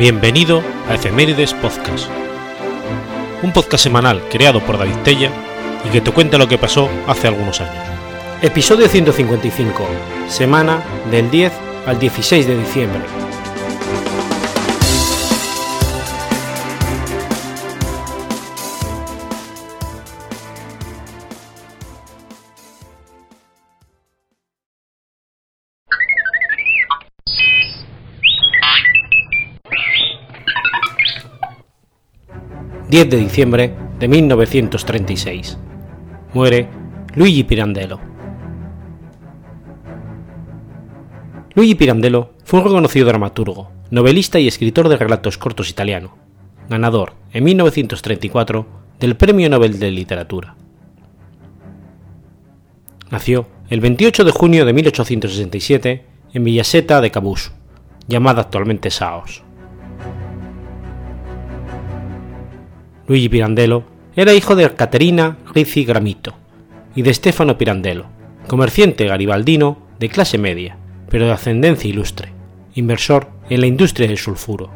[0.00, 2.08] Bienvenido a Efemérides Podcast,
[3.42, 5.30] un podcast semanal creado por David Tella
[5.86, 7.84] y que te cuenta lo que pasó hace algunos años.
[8.40, 9.86] Episodio 155,
[10.26, 11.52] semana del 10
[11.84, 13.29] al 16 de diciembre.
[32.90, 35.56] 10 de diciembre de 1936.
[36.34, 36.68] Muere
[37.14, 38.00] Luigi Pirandello.
[41.54, 46.16] Luigi Pirandello fue un reconocido dramaturgo, novelista y escritor de relatos cortos italiano,
[46.68, 48.66] ganador en 1934
[48.98, 50.56] del Premio Nobel de Literatura.
[53.08, 57.52] Nació el 28 de junio de 1867 en Villaseta de Cabus,
[58.08, 59.44] llamada actualmente Saos.
[63.10, 63.82] Luigi Pirandello
[64.14, 66.34] era hijo de Caterina Rizzi Gramito
[66.94, 68.04] y de Stefano Pirandello,
[68.46, 70.76] comerciante garibaldino de clase media,
[71.08, 72.32] pero de ascendencia ilustre,
[72.76, 74.70] inversor en la industria del sulfuro.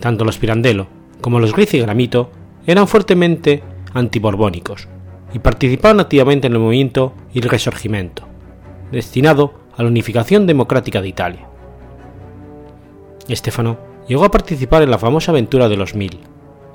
[0.00, 0.86] Tanto los Pirandello
[1.20, 2.30] como los Rizzi Gramito
[2.66, 4.88] eran fuertemente antiborbónicos
[5.34, 8.26] y participaban activamente en el movimiento y el Resurgimiento,
[8.90, 11.48] destinado a la unificación democrática de Italia.
[13.28, 13.76] Stefano
[14.08, 16.18] llegó a participar en la famosa aventura de los Mil,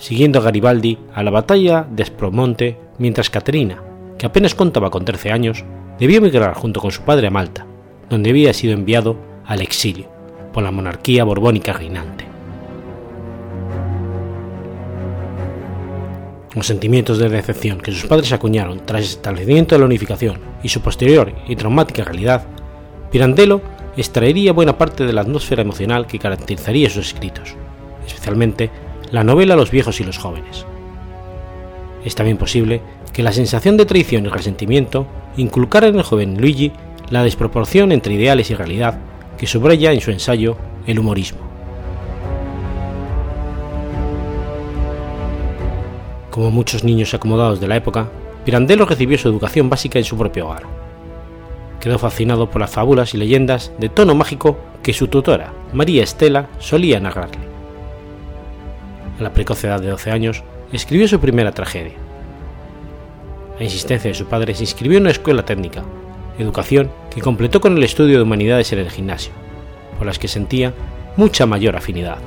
[0.02, 3.84] siguiendo a Garibaldi a la batalla de Espromonte, mientras Caterina,
[4.18, 5.64] que apenas contaba con 13 años,
[6.00, 7.68] debió emigrar junto con su padre a Malta,
[8.10, 10.08] donde había sido enviado al exilio
[10.52, 12.26] por la monarquía borbónica reinante.
[16.56, 20.70] Los sentimientos de decepción que sus padres acuñaron tras el establecimiento de la unificación y
[20.70, 22.48] su posterior y traumática realidad,
[23.12, 23.62] Pirandello
[23.96, 27.56] extraería buena parte de la atmósfera emocional que caracterizaría sus escritos,
[28.06, 28.72] especialmente
[29.12, 30.66] la novela Los viejos y los jóvenes.
[32.06, 32.82] Es también posible
[33.14, 35.06] que la sensación de traición y resentimiento
[35.38, 36.72] inculcara en el joven Luigi
[37.10, 39.00] la desproporción entre ideales y realidad
[39.38, 40.56] que subraya en su ensayo
[40.88, 41.40] El humorismo.
[46.30, 48.10] Como muchos niños acomodados de la época,
[48.46, 50.64] Pirandello recibió su educación básica en su propio hogar.
[51.82, 56.48] Quedó fascinado por las fábulas y leyendas de tono mágico que su tutora, María Estela,
[56.60, 57.51] solía narrarle
[59.22, 60.44] a la precoz edad de 12 años,
[60.74, 61.94] escribió su primera tragedia.
[63.60, 65.84] A insistencia de su padre se inscribió en una escuela técnica,
[66.40, 69.32] educación que completó con el estudio de humanidades en el gimnasio,
[69.98, 70.74] por las que sentía
[71.16, 72.18] mucha mayor afinidad.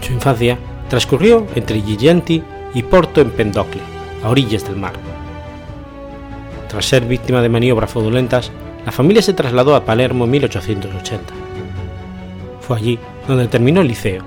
[0.00, 2.42] Su infancia transcurrió entre Girgenti
[2.74, 3.80] y Porto en Pendocle,
[4.22, 4.94] a orillas del mar.
[6.68, 8.50] Tras ser víctima de maniobras fraudulentas,
[8.84, 11.43] la familia se trasladó a Palermo en 1880
[12.64, 12.98] fue allí
[13.28, 14.22] donde terminó el liceo.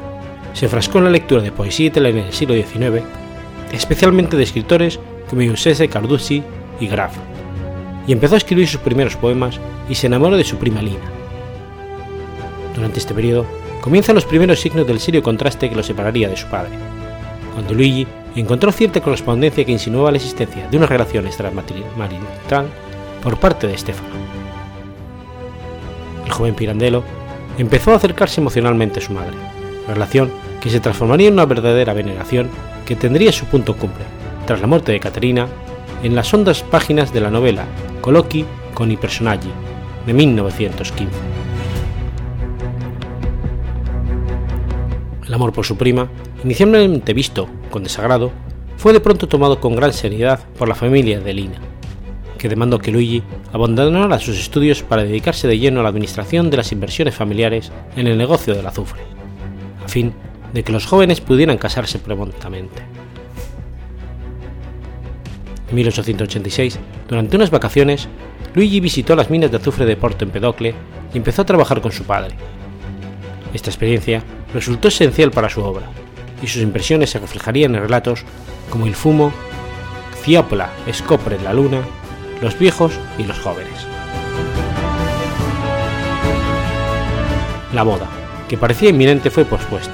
[0.54, 3.04] Se frascó en la lectura de poesía italiana del siglo XIX,
[3.72, 5.00] especialmente de escritores
[5.30, 6.44] como Giuseppe Carducci
[6.80, 7.16] y Graf,
[8.08, 9.60] y empezó a escribir sus primeros poemas
[9.90, 11.12] y se enamoró de su prima Lina.
[12.76, 13.46] Durante este periodo
[13.82, 16.72] comienzan los primeros signos del serio contraste que lo separaría de su padre,
[17.54, 22.68] cuando Luigi encontró cierta correspondencia que insinuaba la existencia de una relación extramarital
[23.22, 24.16] por parte de Stefano.
[26.26, 27.04] El joven Pirandello
[27.58, 29.36] empezó a acercarse emocionalmente a su madre,
[29.88, 30.32] relación
[30.62, 32.50] que se transformaría en una verdadera veneración
[32.86, 34.06] que tendría su punto cumple,
[34.46, 35.48] tras la muerte de Caterina,
[36.04, 37.66] en las hondas páginas de la novela
[38.02, 39.50] Colloqui con i personaggi,
[40.06, 41.12] de 1915.
[45.26, 46.08] El amor por su prima,
[46.44, 48.32] inicialmente visto con desagrado,
[48.78, 51.60] fue de pronto tomado con gran seriedad por la familia de Lina,
[52.38, 56.58] que demandó que Luigi abandonara sus estudios para dedicarse de lleno a la administración de
[56.58, 59.02] las inversiones familiares en el negocio del azufre,
[59.84, 60.14] a fin
[60.54, 62.82] de que los jóvenes pudieran casarse prontamente.
[65.70, 66.80] En 1886,
[67.10, 68.08] durante unas vacaciones,
[68.54, 70.74] Luigi visitó las minas de azufre de Porto Empedocle
[71.14, 72.36] y empezó a trabajar con su padre.
[73.54, 74.24] Esta experiencia
[74.54, 75.88] resultó esencial para su obra,
[76.42, 78.24] y sus impresiones se reflejarían en relatos
[78.70, 79.34] como El fumo,
[80.24, 81.82] Ciopla, Scopre la luna
[82.42, 83.88] los viejos y los jóvenes.
[87.74, 88.08] La boda,
[88.48, 89.94] que parecía inminente, fue pospuesta,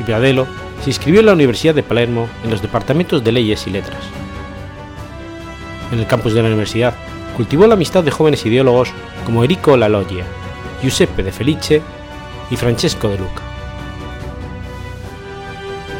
[0.00, 0.46] y Pirandello
[0.82, 4.02] se inscribió en la Universidad de Palermo en los departamentos de Leyes y Letras.
[5.92, 6.94] En el campus de la universidad
[7.36, 8.90] cultivó la amistad de jóvenes ideólogos
[9.24, 10.24] como Enrico Loggia,
[10.82, 11.82] Giuseppe de Felice
[12.50, 13.42] y Francesco de Luca.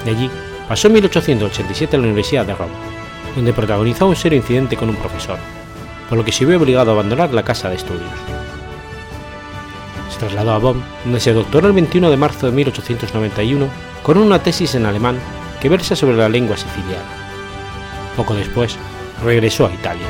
[0.05, 0.31] De allí
[0.69, 2.75] pasó en 1887 a la Universidad de Roma,
[3.35, 5.39] donde protagonizó un serio incidente con un profesor,
[6.09, 8.11] por lo que se vio obligado a abandonar la casa de estudios.
[10.11, 13.67] Se trasladó a Bonn, donde se doctoró el 21 de marzo de 1891
[14.03, 15.19] con una tesis en alemán
[15.61, 17.05] que versa sobre la lengua siciliana.
[18.17, 18.77] Poco después,
[19.23, 20.07] regresó a Italia.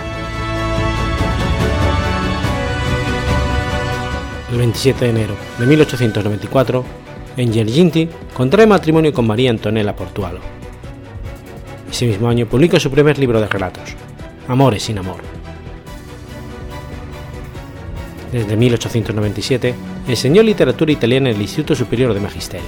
[4.51, 6.85] El 27 de enero de 1894,
[7.37, 10.41] Engelginti contrae matrimonio con María Antonella Portualo.
[11.91, 13.95] Ese mismo año publica su primer libro de relatos,
[14.49, 15.38] Amores sin amor.
[18.33, 19.75] Desde 1897
[20.07, 22.67] enseñó literatura italiana en el Instituto Superior de Magisterio.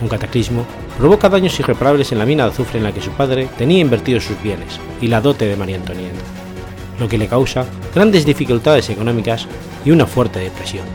[0.00, 0.64] Un cataclismo
[0.96, 4.24] provoca daños irreparables en la mina de azufre en la que su padre tenía invertidos
[4.24, 6.20] sus bienes y la dote de María Antonieta,
[6.98, 9.46] lo que le causa grandes dificultades económicas
[9.84, 10.86] y una fuerte depresión.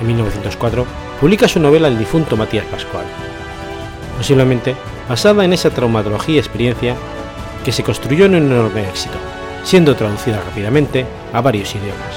[0.00, 0.86] En 1904
[1.20, 3.04] publica su novela El difunto Matías Pascual,
[4.16, 4.74] posiblemente
[5.08, 6.96] basada en esa traumatología y experiencia
[7.64, 9.16] que se construyó en un enorme éxito,
[9.64, 12.14] siendo traducida rápidamente a varios idiomas.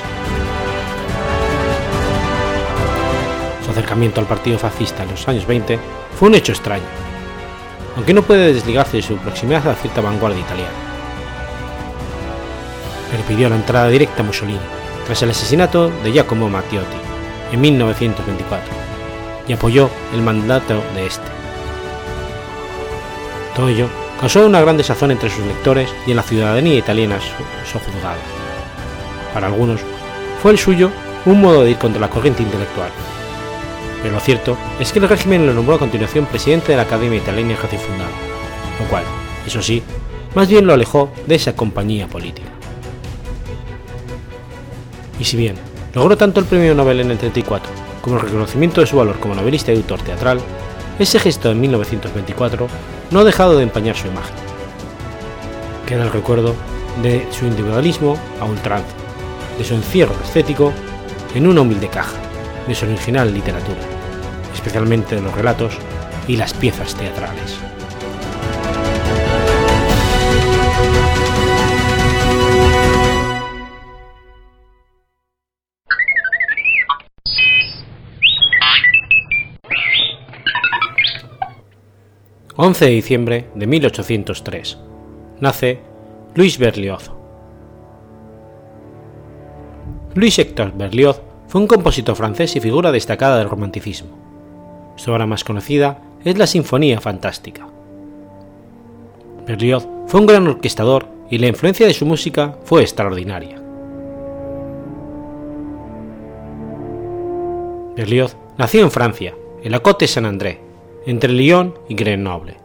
[3.63, 5.79] Su acercamiento al partido fascista en los años 20
[6.17, 6.85] fue un hecho extraño,
[7.95, 10.71] aunque no puede desligarse de su proximidad a cierta vanguardia italiana.
[13.15, 14.59] Le pidió la entrada directa a Mussolini
[15.05, 16.97] tras el asesinato de Giacomo Matteotti
[17.51, 18.73] en 1924
[19.47, 21.27] y apoyó el mandato de este.
[23.55, 23.87] Todo ello
[24.19, 27.19] causó una gran desazón entre sus lectores y en la ciudadanía italiana
[27.71, 28.17] sojuzgada.
[29.33, 29.81] Para algunos,
[30.41, 30.91] fue el suyo
[31.25, 32.89] un modo de ir contra la corriente intelectual.
[34.01, 37.17] Pero lo cierto es que el régimen lo nombró a continuación presidente de la Academia
[37.17, 38.11] Italiana recién fundada,
[38.79, 39.03] lo cual,
[39.45, 39.81] eso sí,
[40.35, 42.49] más bien lo alejó de esa compañía política.
[45.19, 45.55] Y si bien
[45.93, 47.71] logró tanto el premio Nobel en el 34
[48.01, 50.39] como el reconocimiento de su valor como novelista y autor teatral,
[50.97, 52.67] ese gesto en 1924
[53.11, 54.35] no ha dejado de empañar su imagen.
[55.85, 56.55] Queda el recuerdo
[57.01, 58.95] de su individualismo a ultranza,
[59.57, 60.71] de su encierro estético
[61.33, 62.17] en una humilde caja,
[62.67, 63.81] de su original literatura,
[64.53, 65.73] especialmente de los relatos
[66.27, 67.59] y las piezas teatrales.
[82.57, 84.77] 11 de diciembre de 1803.
[85.41, 85.79] Nace
[86.35, 87.11] Luis Berlioz.
[90.13, 94.17] Luis Hector Berlioz fue un compositor francés y figura destacada del romanticismo.
[94.95, 97.67] Su obra más conocida es la Sinfonía Fantástica.
[99.45, 103.61] Berlioz fue un gran orquestador y la influencia de su música fue extraordinaria.
[107.97, 110.64] Berlioz nació en Francia, en la Côte Saint-André,
[111.05, 112.57] entre Lyon y Grenoble.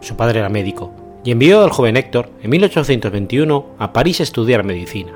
[0.00, 0.92] Su padre era médico
[1.24, 5.12] y envió al joven Héctor en 1821 a París a estudiar medicina.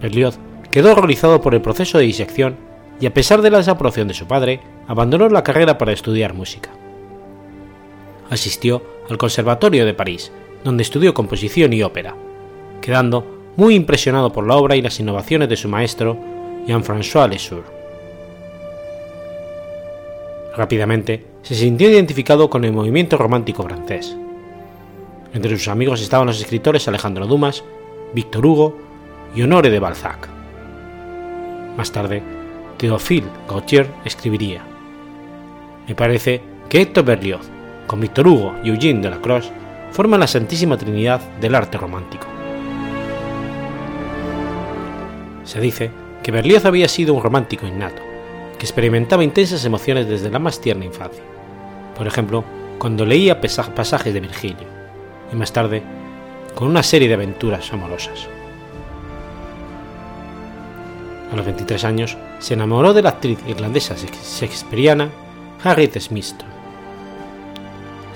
[0.00, 0.38] Berlioz
[0.70, 2.56] quedó horrorizado por el proceso de disección
[3.00, 6.70] y a pesar de la desaprobación de su padre, abandonó la carrera para estudiar música.
[8.30, 10.30] Asistió al Conservatorio de París,
[10.64, 12.14] donde estudió composición y ópera,
[12.80, 16.16] quedando muy impresionado por la obra y las innovaciones de su maestro,
[16.66, 17.81] Jean-François Lesourd.
[20.56, 24.14] Rápidamente se sintió identificado con el movimiento romántico francés.
[25.32, 27.64] Entre sus amigos estaban los escritores Alejandro Dumas,
[28.12, 28.76] Victor Hugo
[29.34, 30.28] y Honore de Balzac.
[31.76, 32.22] Más tarde,
[32.76, 34.62] Théophile Gautier escribiría:
[35.88, 37.48] Me parece que Héctor Berlioz,
[37.86, 39.50] con Victor Hugo y Eugène Delacroix,
[39.90, 42.26] forman la Santísima Trinidad del arte romántico.
[45.44, 45.90] Se dice
[46.22, 48.11] que Berlioz había sido un romántico innato
[48.64, 51.22] experimentaba intensas emociones desde la más tierna infancia,
[51.96, 52.44] por ejemplo,
[52.78, 54.66] cuando leía pasajes de Virgilio,
[55.32, 55.82] y más tarde,
[56.54, 58.28] con una serie de aventuras amorosas.
[61.32, 65.10] A los 23 años, se enamoró de la actriz irlandesa shakespeariana
[65.64, 66.48] Harriet Smithson.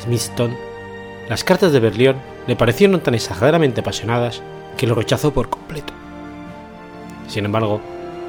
[0.02, 0.54] Smithson,
[1.28, 4.42] las cartas de Berlioz le parecieron tan exageradamente apasionadas
[4.76, 5.92] que lo rechazó por completo.
[7.28, 7.80] Sin embargo,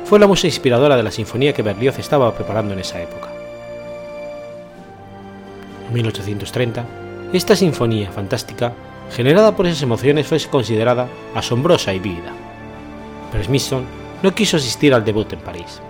[0.08, 3.28] fue la música inspiradora de la sinfonía que Berlioz estaba preparando en esa época.
[5.86, 6.86] En 1830,
[7.34, 8.72] esta sinfonía fantástica,
[9.12, 12.32] generada por esas emociones, fue considerada asombrosa y vívida,
[13.34, 13.84] pero Smithson
[14.24, 15.82] no quiso asistir al debut en París.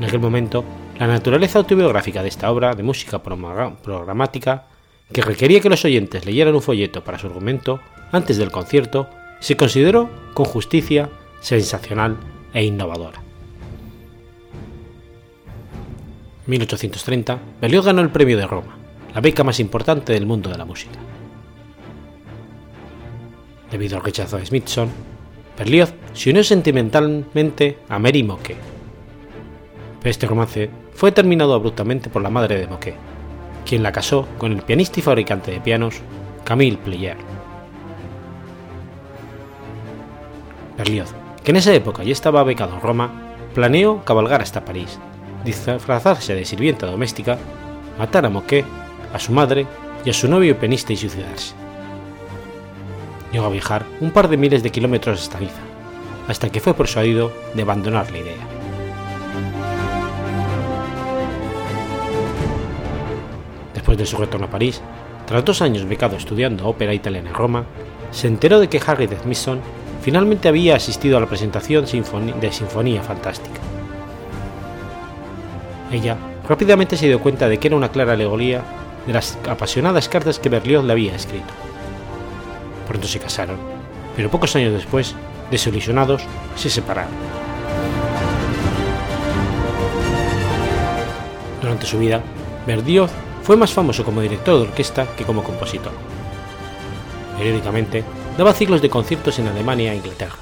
[0.00, 0.64] En aquel momento,
[0.98, 4.64] la naturaleza autobiográfica de esta obra de música programática,
[5.12, 7.78] que requería que los oyentes leyeran un folleto para su argumento
[8.10, 9.08] antes del concierto,
[9.38, 11.08] se consideró con justicia
[11.40, 12.16] sensacional
[12.56, 13.20] e innovadora.
[16.46, 18.78] 1830, Berlioz ganó el premio de Roma,
[19.14, 20.98] la beca más importante del mundo de la música.
[23.70, 24.88] Debido al rechazo de Smithson,
[25.58, 28.56] Berlioz se unió sentimentalmente a Mary Moque.
[30.00, 32.94] Pero este romance fue terminado abruptamente por la madre de Moque,
[33.66, 36.00] quien la casó con el pianista y fabricante de pianos
[36.44, 37.18] Camille Player.
[40.78, 41.12] Berlioz,
[41.46, 43.08] que en esa época ya estaba becado en Roma,
[43.54, 44.98] planeó cabalgar hasta París,
[45.44, 47.38] disfrazarse de sirvienta doméstica,
[48.00, 48.64] matar a Moquet,
[49.14, 49.64] a su madre
[50.04, 51.54] y a su novio pianista y suicidarse.
[53.30, 55.60] Llegó a viajar un par de miles de kilómetros hasta Niza,
[56.26, 58.44] hasta que fue persuadido de abandonar la idea.
[63.72, 64.82] Después de su retorno a París,
[65.28, 67.66] tras dos años becado estudiando ópera italiana en Roma,
[68.10, 69.60] se enteró de que Harry Smithson
[70.06, 73.58] finalmente había asistido a la presentación de Sinfonía Fantástica.
[75.90, 76.16] Ella
[76.48, 78.62] rápidamente se dio cuenta de que era una clara alegoría
[79.04, 81.52] de las apasionadas cartas que Berlioz le había escrito.
[82.86, 83.56] Pronto se casaron,
[84.14, 85.16] pero pocos años después,
[85.50, 86.22] desilusionados,
[86.54, 87.10] se separaron.
[91.60, 92.20] Durante su vida,
[92.64, 93.10] Berlioz
[93.42, 95.90] fue más famoso como director de orquesta que como compositor.
[97.36, 98.04] Periódicamente,
[98.36, 100.36] daba ciclos de conciertos en Alemania e Inglaterra,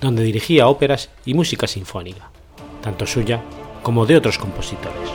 [0.00, 2.30] donde dirigía óperas y música sinfónica,
[2.82, 3.40] tanto suya
[3.82, 5.10] como de otros compositores.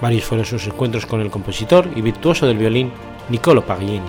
[0.00, 2.92] Varios fueron sus encuentros con el compositor y virtuoso del violín
[3.28, 4.08] Niccolo Paganini.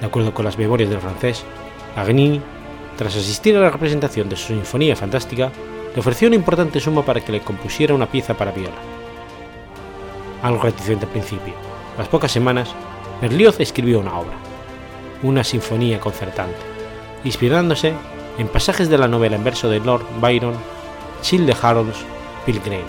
[0.00, 1.44] De acuerdo con las memorias del francés,
[1.94, 2.40] Paganini,
[2.96, 5.50] tras asistir a la representación de su Sinfonía Fantástica,
[5.94, 8.76] le ofreció una importante suma para que le compusiera una pieza para viola.
[10.42, 11.69] Algo reticente al principio,
[12.00, 12.70] las pocas semanas,
[13.20, 14.32] Berlioz escribió una obra,
[15.22, 16.56] una sinfonía concertante,
[17.24, 17.92] inspirándose
[18.38, 20.54] en pasajes de la novela en verso de Lord Byron,
[21.20, 21.98] Chill de Harold's
[22.46, 22.86] Pilgrim.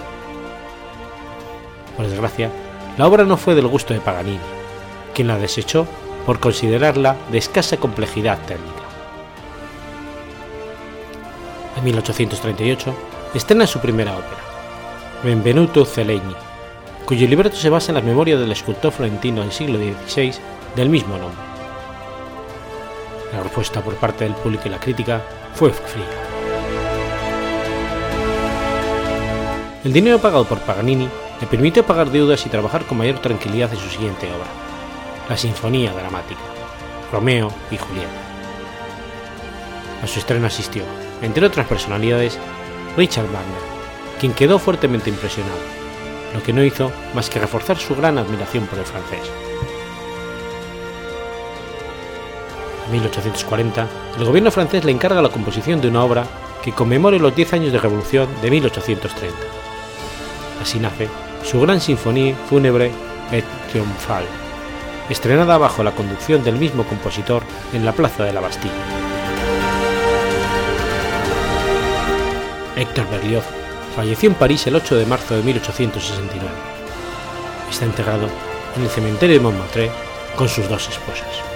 [1.97, 2.49] Por desgracia,
[2.97, 4.39] la obra no fue del gusto de Paganini,
[5.13, 5.85] quien la desechó
[6.25, 8.83] por considerarla de escasa complejidad técnica.
[11.75, 12.95] En 1838
[13.33, 14.41] estrena su primera ópera,
[15.21, 16.33] Benvenuto Cellini,
[17.05, 20.33] cuyo libreto se basa en las memorias del escultor florentino del siglo XVI
[20.75, 21.51] del mismo nombre.
[23.33, 25.21] La respuesta por parte del público y la crítica
[25.53, 26.05] fue fría.
[29.83, 31.07] El dinero pagado por Paganini
[31.39, 34.47] le permitió pagar deudas y trabajar con mayor tranquilidad en su siguiente obra,
[35.27, 36.41] la Sinfonía Dramática,
[37.11, 38.09] Romeo y Julieta.
[40.03, 40.83] A su estreno asistió,
[41.21, 42.37] entre otras personalidades,
[42.95, 43.61] Richard Wagner,
[44.19, 45.80] quien quedó fuertemente impresionado,
[46.33, 49.29] lo que no hizo más que reforzar su gran admiración por el francés.
[52.91, 56.25] 1840, el gobierno francés le encarga la composición de una obra
[56.61, 59.37] que conmemore los 10 años de revolución de 1830.
[60.61, 61.09] Así nace
[61.43, 62.91] su gran sinfonía fúnebre
[63.31, 64.27] et triomphale,
[65.09, 68.73] estrenada bajo la conducción del mismo compositor en la plaza de la Bastilla.
[72.75, 73.60] Héctor Berlioz
[73.95, 76.49] falleció en París el 8 de marzo de 1869.
[77.69, 78.27] Está enterrado
[78.75, 79.91] en el cementerio de Montmartre
[80.35, 81.50] con sus dos esposas.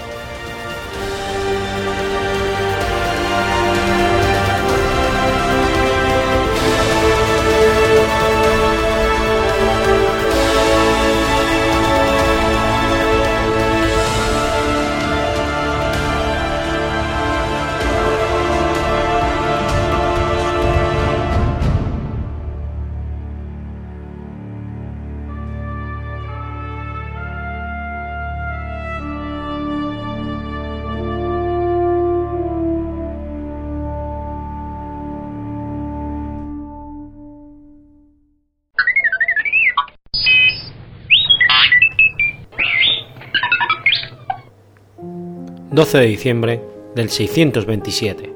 [45.76, 46.62] 12 de diciembre
[46.96, 48.34] del 627.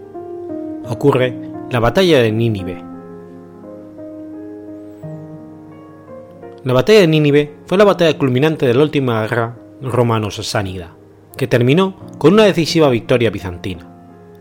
[0.90, 1.34] Ocurre
[1.72, 2.84] la batalla de Nínive.
[6.66, 10.98] La batalla de Nínive fue la batalla culminante de la última guerra romano-sasánida,
[11.38, 13.88] que terminó con una decisiva victoria bizantina,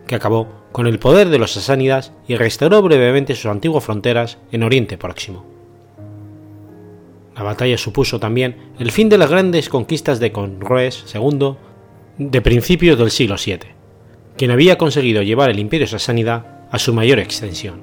[0.05, 4.63] que acabó con el poder de los sasánidas y restauró brevemente sus antiguas fronteras en
[4.63, 5.45] Oriente Próximo.
[7.33, 11.55] La batalla supuso también el fin de las grandes conquistas de Conroes II
[12.19, 13.59] de principios del siglo VII,
[14.37, 17.81] quien había conseguido llevar el imperio sasánida a su mayor extensión.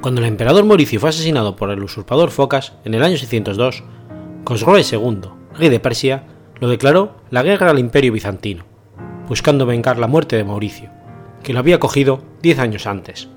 [0.00, 3.84] Cuando el emperador Mauricio fue asesinado por el usurpador Focas en el año 602,
[4.44, 5.20] Cosroes II,
[5.54, 6.24] rey de Persia,
[6.58, 8.64] lo declaró la guerra al imperio bizantino,
[9.28, 10.90] buscando vengar la muerte de Mauricio,
[11.42, 13.28] que lo había cogido diez años antes,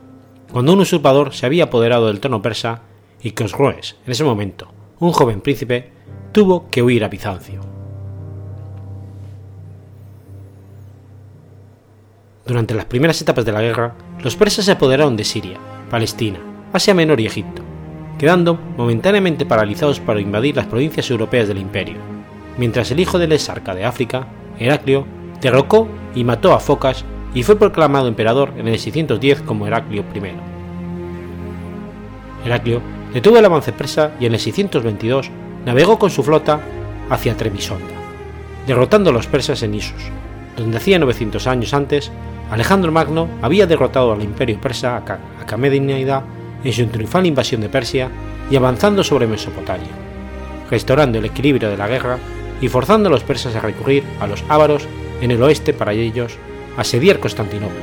[0.53, 2.83] cuando un usurpador se había apoderado del trono persa
[3.21, 5.91] y Cosroes, en ese momento, un joven príncipe,
[6.31, 7.61] tuvo que huir a Bizancio.
[12.45, 15.57] Durante las primeras etapas de la guerra, los persas se apoderaron de Siria,
[15.89, 16.39] Palestina,
[16.73, 17.61] Asia Menor y Egipto,
[18.17, 21.97] quedando momentáneamente paralizados para invadir las provincias europeas del imperio,
[22.57, 25.05] mientras el hijo del exarca de África, Heraclio,
[25.41, 30.31] derrocó y mató a Focas y fue proclamado emperador en el 610 como Heraclio I.
[32.45, 32.81] Heraclio
[33.13, 35.29] detuvo el avance persa y en el 622
[35.65, 36.59] navegó con su flota
[37.09, 37.93] hacia Trebisonda,
[38.67, 40.11] derrotando a los persas en Isus,
[40.57, 42.11] donde hacía 900 años antes
[42.51, 46.23] Alejandro Magno había derrotado al imperio persa a Akamedinida
[46.63, 48.09] en su triunfal invasión de Persia
[48.49, 49.87] y avanzando sobre Mesopotamia,
[50.69, 52.17] restaurando el equilibrio de la guerra
[52.59, 54.85] y forzando a los persas a recurrir a los ávaros
[55.21, 56.37] en el oeste para ellos
[56.77, 57.79] asediar Constantinopla,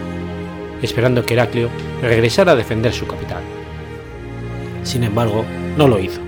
[0.83, 1.71] esperando que Heraclio
[2.03, 3.43] regresara a defender su capital.
[4.83, 5.45] Sin embargo,
[5.77, 6.28] no lo hizo.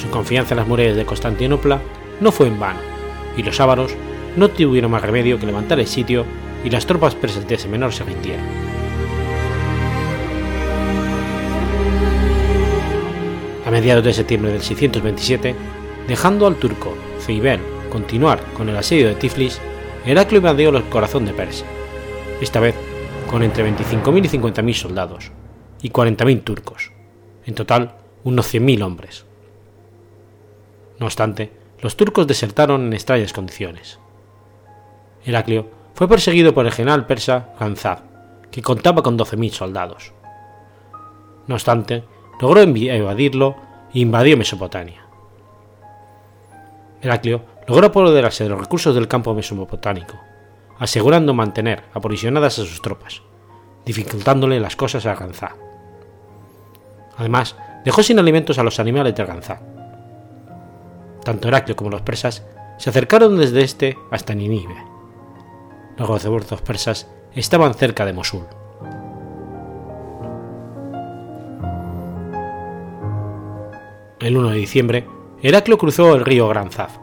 [0.00, 1.78] Su confianza en las murallas de Constantinopla
[2.20, 2.78] no fue en vano,
[3.36, 3.94] y los ávaros
[4.34, 6.24] no tuvieron más remedio que levantar el sitio
[6.64, 8.44] y las tropas persas de menor se rindieron.
[13.66, 15.54] A mediados de septiembre del 627,
[16.08, 19.60] dejando al turco Ceibel continuar con el asedio de Tiflis,
[20.06, 21.66] Heraclio invadió el corazón de Persia,
[22.40, 22.74] esta vez
[23.30, 25.30] con entre 25.000 y 50.000 soldados,
[25.82, 26.90] y 40.000 turcos,
[27.44, 29.29] en total unos 100.000 hombres.
[31.00, 33.98] No obstante, los turcos desertaron en extrañas condiciones.
[35.24, 38.00] Heraclio fue perseguido por el general persa Ganzad,
[38.50, 40.12] que contaba con 12.000 soldados.
[41.46, 42.04] No obstante,
[42.38, 43.56] logró evadirlo
[43.94, 45.02] e invadió Mesopotamia.
[47.00, 50.20] Heraclio logró apoderarse de los recursos del campo mesopotámico,
[50.78, 53.22] asegurando mantener aprovisionadas a sus tropas,
[53.86, 55.56] dificultándole las cosas a Ganzá.
[57.16, 59.79] Además, dejó sin alimentos a los animales de Ganzá.
[61.24, 62.44] Tanto Heraclio como los persas
[62.78, 64.76] se acercaron desde este hasta Ninive.
[65.96, 68.46] Los refuerzos persas estaban cerca de Mosul.
[74.20, 75.06] El 1 de diciembre,
[75.42, 76.98] Heraclio cruzó el río Granzaf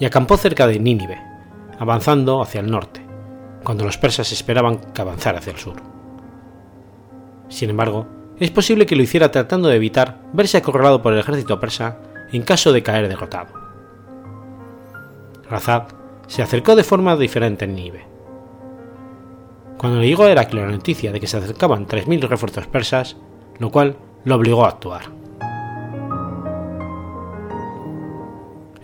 [0.00, 1.20] y acampó cerca de Nínive,
[1.78, 3.00] avanzando hacia el norte,
[3.64, 5.76] cuando los persas esperaban que avanzara hacia el sur.
[7.48, 8.06] Sin embargo,
[8.38, 11.98] es posible que lo hiciera tratando de evitar verse acorralado por el ejército persa
[12.32, 13.48] en caso de caer derrotado.
[15.48, 15.84] Razad
[16.26, 18.04] se acercó de forma diferente en Nínive.
[19.78, 23.16] Cuando le llegó a Heraclio la noticia de que se acercaban 3.000 refuerzos persas,
[23.58, 25.02] lo cual lo obligó a actuar.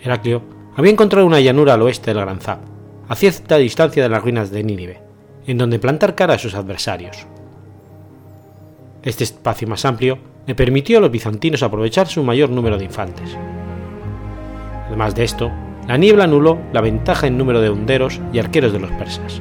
[0.01, 0.43] Heraclio
[0.77, 2.59] había encontrado una llanura al oeste del Gran Zab,
[3.09, 5.03] a cierta distancia de las ruinas de Nínive,
[5.47, 7.27] en donde plantar cara a sus adversarios.
[9.03, 13.37] Este espacio más amplio le permitió a los bizantinos aprovechar su mayor número de infantes.
[14.87, 15.51] Además de esto,
[15.89, 19.41] la niebla anuló la ventaja en número de honderos y arqueros de los persas,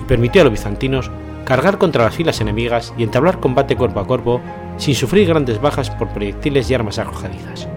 [0.00, 1.10] y permitió a los bizantinos
[1.44, 4.40] cargar contra las filas enemigas y entablar combate cuerpo a cuerpo
[4.76, 7.68] sin sufrir grandes bajas por proyectiles y armas arrojadizas.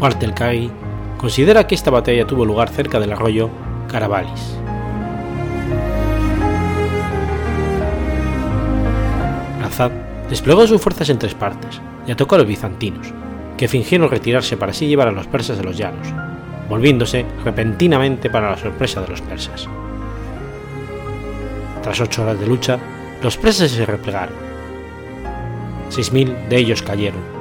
[0.00, 0.70] Wartelkai
[1.18, 3.50] considera que esta batalla tuvo lugar cerca del arroyo
[3.88, 4.56] Carabalis.
[9.62, 13.12] Azad desplegó sus fuerzas en tres partes y atacó a los bizantinos,
[13.58, 16.06] que fingieron retirarse para así llevar a los persas de los llanos,
[16.68, 19.68] volviéndose repentinamente para la sorpresa de los persas.
[21.82, 22.78] Tras ocho horas de lucha,
[23.22, 24.34] los persas se replegaron.
[25.90, 27.40] Seis mil de ellos cayeron,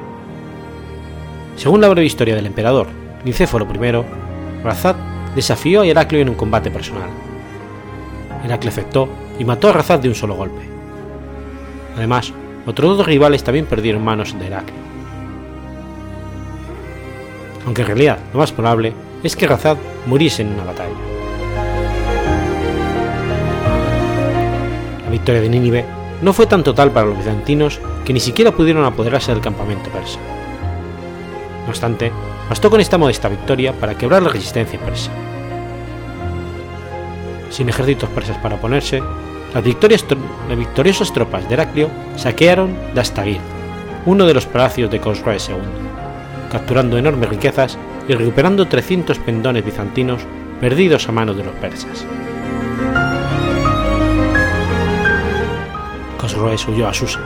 [1.59, 2.87] según la breve historia del emperador
[3.25, 4.95] Nicéforo I, Razad
[5.35, 7.09] desafió a Heraclio en un combate personal.
[8.45, 10.61] Heraclio afectó y mató a Razad de un solo golpe.
[11.97, 12.31] Además,
[12.69, 14.77] otros dos rivales también perdieron manos de Heraclio.
[17.65, 20.93] Aunque en realidad lo más probable es que Razad muriese en una batalla.
[25.03, 25.83] La victoria de Nínive
[26.21, 30.19] no fue tan total para los bizantinos que ni siquiera pudieron apoderarse del campamento persa.
[31.63, 32.11] No obstante,
[32.47, 35.09] bastó con esta modesta victoria para quebrar la resistencia persa.
[37.49, 39.01] Sin ejércitos persas para oponerse,
[39.53, 43.39] las, victoriosas tropas de Heraclio saquearon Dastagir,
[44.05, 45.55] uno de los palacios de Khosroes II,
[46.51, 50.21] capturando enormes riquezas y recuperando 300 pendones bizantinos
[50.59, 52.05] perdidos a manos de los persas.
[56.19, 57.19] Khosroes huyó a Susa,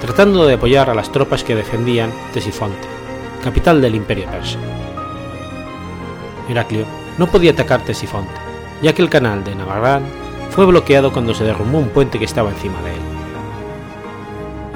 [0.00, 2.86] tratando de apoyar a las tropas que defendían Tesifonte,
[3.42, 4.58] capital del imperio persa.
[6.48, 6.84] Heraclio
[7.18, 8.34] no podía atacar Tesifonte,
[8.82, 10.23] ya que el canal de Navarran
[10.54, 13.00] fue bloqueado cuando se derrumbó un puente que estaba encima de él.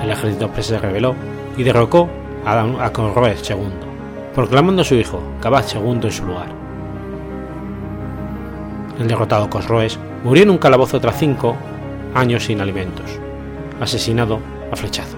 [0.02, 1.14] El ejército se rebeló
[1.56, 2.08] y derrocó
[2.44, 3.68] a, a Corroes II,
[4.34, 6.48] proclamando a su hijo, Cabaz II, en su lugar.
[8.98, 11.54] El derrotado Cosroes murió en un calabozo tras cinco
[12.12, 13.12] años sin alimentos,
[13.80, 14.40] asesinado
[14.72, 15.14] a flechazos.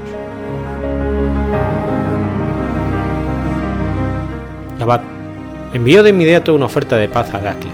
[4.78, 5.00] Abad
[5.72, 7.72] envió de inmediato una oferta de paz a Heraclio.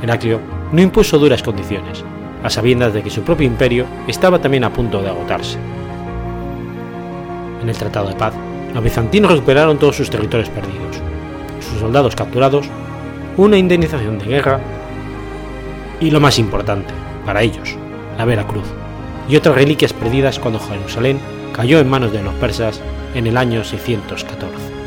[0.00, 2.04] Heraclio no impuso duras condiciones,
[2.42, 5.58] a sabiendas de que su propio imperio estaba también a punto de agotarse.
[7.62, 8.34] En el Tratado de Paz,
[8.74, 11.00] los bizantinos recuperaron todos sus territorios perdidos,
[11.60, 12.66] sus soldados capturados,
[13.36, 14.60] una indemnización de guerra
[16.00, 16.92] y lo más importante,
[17.24, 17.76] para ellos,
[18.16, 18.66] la Vera Cruz,
[19.28, 21.18] y otras reliquias perdidas cuando Jerusalén
[21.52, 22.80] cayó en manos de los persas
[23.14, 24.77] en el año 614.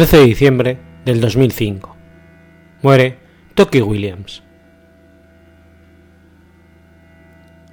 [0.00, 1.94] 13 de diciembre del 2005.
[2.80, 3.18] Muere
[3.54, 4.42] Toki Williams.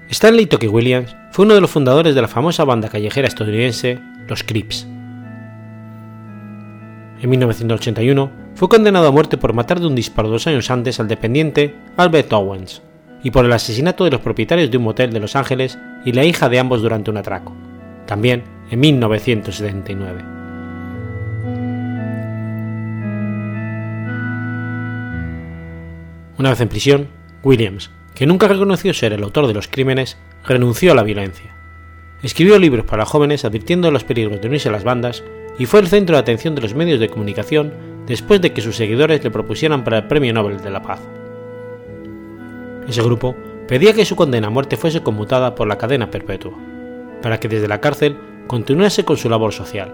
[0.09, 4.43] Stanley Toki Williams fue uno de los fundadores de la famosa banda callejera estadounidense Los
[4.43, 4.85] Crips.
[7.21, 11.07] En 1981 fue condenado a muerte por matar de un disparo dos años antes al
[11.07, 12.81] dependiente Albert Owens
[13.23, 16.25] y por el asesinato de los propietarios de un motel de Los Ángeles y la
[16.25, 17.55] hija de ambos durante un atraco,
[18.05, 20.36] también en 1979.
[26.37, 27.07] Una vez en prisión,
[27.41, 31.55] Williams, que nunca reconoció ser el autor de los crímenes, renunció a la violencia.
[32.21, 35.23] Escribió libros para jóvenes advirtiendo los peligros de unirse a las bandas
[35.57, 37.73] y fue el centro de atención de los medios de comunicación
[38.05, 40.99] después de que sus seguidores le propusieran para el Premio Nobel de la Paz.
[42.87, 43.35] Ese grupo
[43.67, 46.53] pedía que su condena a muerte fuese conmutada por la cadena perpetua,
[47.23, 49.91] para que desde la cárcel continuase con su labor social.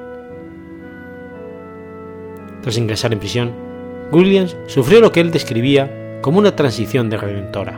[2.61, 3.51] Tras ingresar en prisión,
[4.11, 7.77] Williams sufrió lo que él describía como una transición de redentora.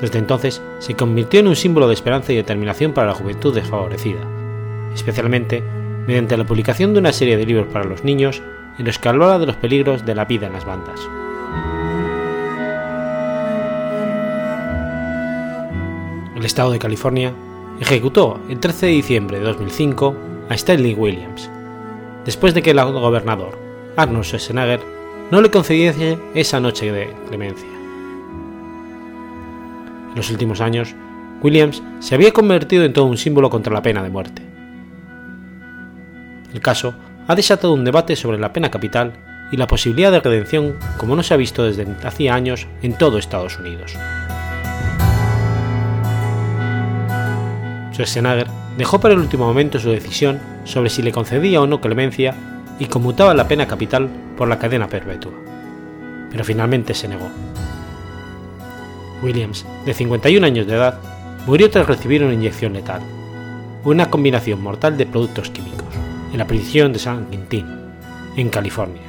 [0.00, 4.20] Desde entonces se convirtió en un símbolo de esperanza y determinación para la juventud desfavorecida,
[4.94, 5.64] especialmente
[6.06, 8.40] mediante la publicación de una serie de libros para los niños
[8.78, 11.00] en los que hablaba de los peligros de la vida en las bandas.
[16.36, 17.32] El estado de California
[17.80, 20.14] ejecutó el 13 de diciembre de 2005
[20.48, 21.50] a Stanley Williams,
[22.24, 23.58] después de que el gobernador
[23.96, 24.94] Arnold Schwarzenegger
[25.30, 27.68] no le concediese esa noche de clemencia.
[30.10, 30.94] En los últimos años,
[31.42, 34.42] Williams se había convertido en todo un símbolo contra la pena de muerte.
[36.52, 36.94] El caso
[37.26, 39.12] ha desatado un debate sobre la pena capital
[39.50, 43.18] y la posibilidad de redención como no se ha visto desde hacía años en todo
[43.18, 43.96] Estados Unidos.
[47.92, 52.34] Schwarzenegger dejó para el último momento su decisión sobre si le concedía o no clemencia
[52.78, 55.32] y conmutaba la pena capital por la cadena perpetua,
[56.30, 57.28] pero finalmente se negó.
[59.22, 60.98] Williams, de 51 años de edad,
[61.46, 63.02] murió tras recibir una inyección letal,
[63.84, 65.88] una combinación mortal de productos químicos,
[66.32, 67.66] en la prisión de San Quintín,
[68.36, 69.02] en California.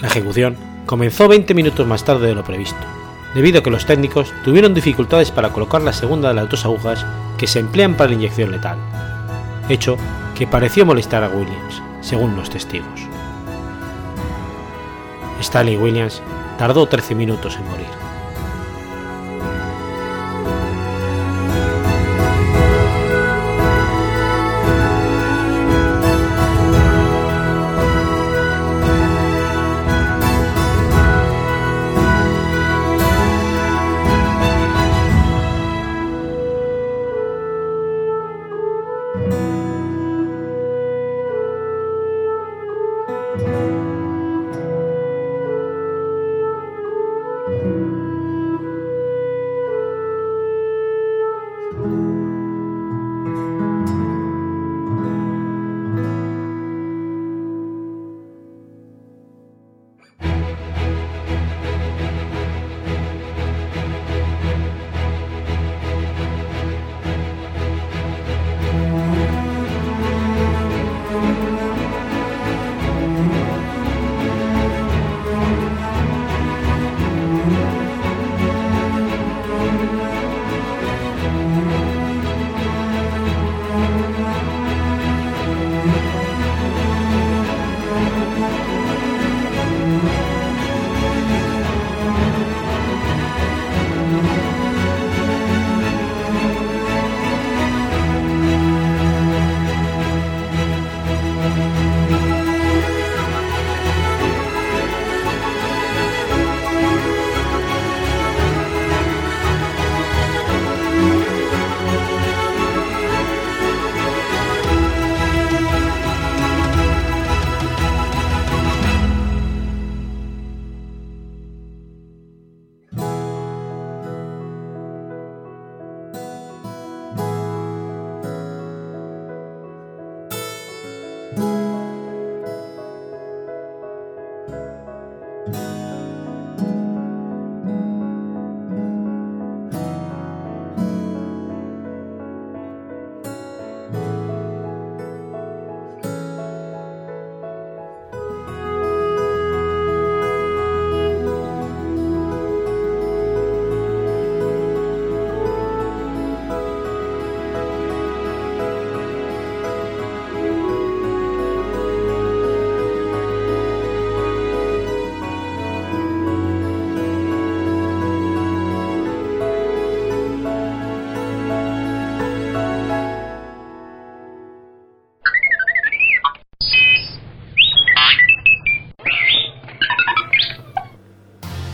[0.00, 2.76] La ejecución comenzó 20 minutos más tarde de lo previsto,
[3.34, 7.04] debido a que los técnicos tuvieron dificultades para colocar la segunda de las dos agujas
[7.38, 8.78] que se emplean para la inyección letal,
[9.68, 9.96] hecho
[10.34, 13.08] que pareció molestar a Williams, según los testigos.
[15.40, 16.22] Stanley Williams
[16.58, 18.05] tardó 13 minutos en morir.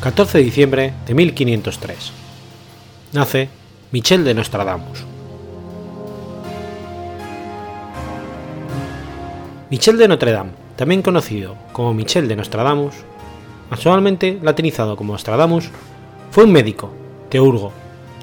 [0.03, 2.13] 14 de diciembre de 1503.
[3.13, 3.49] Nace
[3.93, 5.05] Michel de Nostradamus.
[9.71, 12.95] Michel de Notre Dame, también conocido como Michel de Nostradamus,
[13.71, 15.71] actualmente latinizado como Nostradamus,
[16.33, 16.91] fue un médico,
[17.29, 17.71] teurgo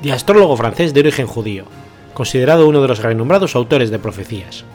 [0.03, 1.63] y astrólogo francés de origen judío,
[2.13, 4.65] considerado uno de los renombrados autores de profecías.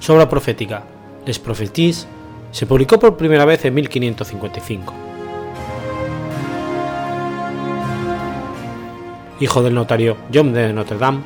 [0.00, 0.82] Su obra profética,
[1.24, 2.08] Les Prophéties,
[2.54, 4.94] se publicó por primera vez en 1555.
[9.40, 11.18] Hijo del notario John de Notre Dame,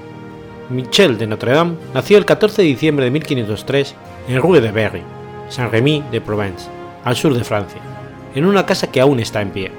[0.70, 3.94] Michel de Notre Dame nació el 14 de diciembre de 1503
[4.28, 5.02] en Rue de Berry,
[5.50, 6.70] Saint-Rémy de Provence,
[7.04, 7.82] al sur de Francia,
[8.34, 9.70] en una casa que aún está en pie.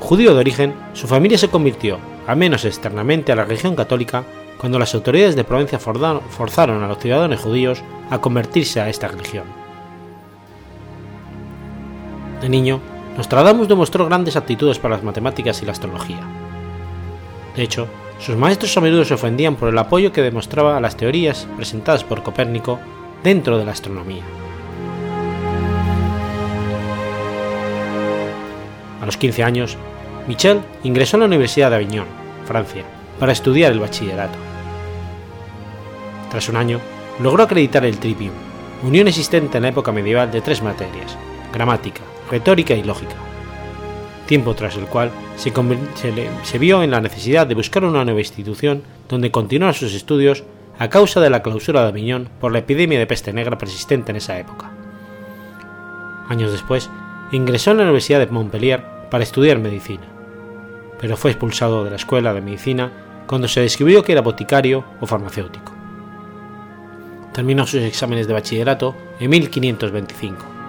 [0.00, 4.24] Judío de origen, su familia se convirtió, a menos externamente, a la religión católica
[4.60, 9.44] cuando las autoridades de Provencia forzaron a los ciudadanos judíos a convertirse a esta religión.
[12.42, 12.78] De niño,
[13.16, 16.20] Nostradamus demostró grandes aptitudes para las matemáticas y la astrología.
[17.56, 20.94] De hecho, sus maestros a menudo se ofendían por el apoyo que demostraba a las
[20.94, 22.78] teorías presentadas por Copérnico
[23.24, 24.24] dentro de la astronomía.
[29.00, 29.78] A los 15 años,
[30.28, 32.06] Michel ingresó a la Universidad de Avignon,
[32.44, 32.84] Francia,
[33.18, 34.49] para estudiar el bachillerato.
[36.30, 36.80] Tras un año,
[37.20, 38.32] logró acreditar el trivium,
[38.82, 41.16] unión existente en la época medieval de tres materias,
[41.52, 43.16] gramática, retórica y lógica,
[44.30, 49.32] tiempo tras el cual se, vio en la necesidad de buscar una nueva institución donde
[49.32, 50.44] continuar sus estudios
[50.78, 54.16] a causa de la clausura de Aviñón por la epidemia de peste negra persistente en
[54.18, 54.70] esa época.
[56.28, 56.88] Años después,
[57.32, 60.06] ingresó en la Universidad de Montpellier para estudiar medicina,
[61.00, 62.92] pero fue expulsado de la escuela de medicina
[63.26, 65.79] cuando se descubrió que era boticario o farmacéutico.
[67.32, 70.60] Terminó sus exámenes de bachillerato en 1525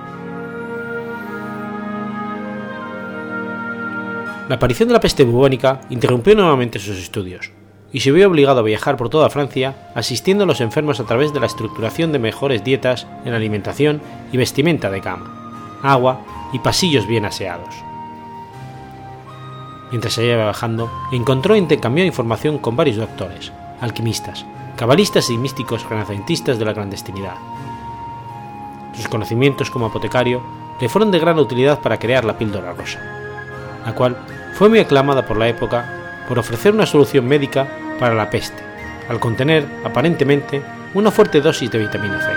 [4.51, 7.51] La aparición de la peste bubónica interrumpió nuevamente sus estudios,
[7.93, 11.31] y se vio obligado a viajar por toda Francia asistiendo a los enfermos a través
[11.31, 14.01] de la estructuración de mejores dietas en alimentación
[14.33, 16.19] y vestimenta de cama, agua
[16.51, 17.73] y pasillos bien aseados.
[19.89, 25.87] Mientras se iba viajando, encontró e intercambió información con varios doctores, alquimistas, cabalistas y místicos
[25.89, 27.35] renacentistas de la clandestinidad.
[28.93, 30.41] Sus conocimientos como apotecario
[30.79, 32.99] le fueron de gran utilidad para crear la píldora rosa,
[33.85, 34.17] la cual
[34.53, 37.67] fue muy aclamada por la época por ofrecer una solución médica
[37.99, 38.63] para la peste,
[39.09, 40.61] al contener, aparentemente,
[40.93, 42.31] una fuerte dosis de vitamina C.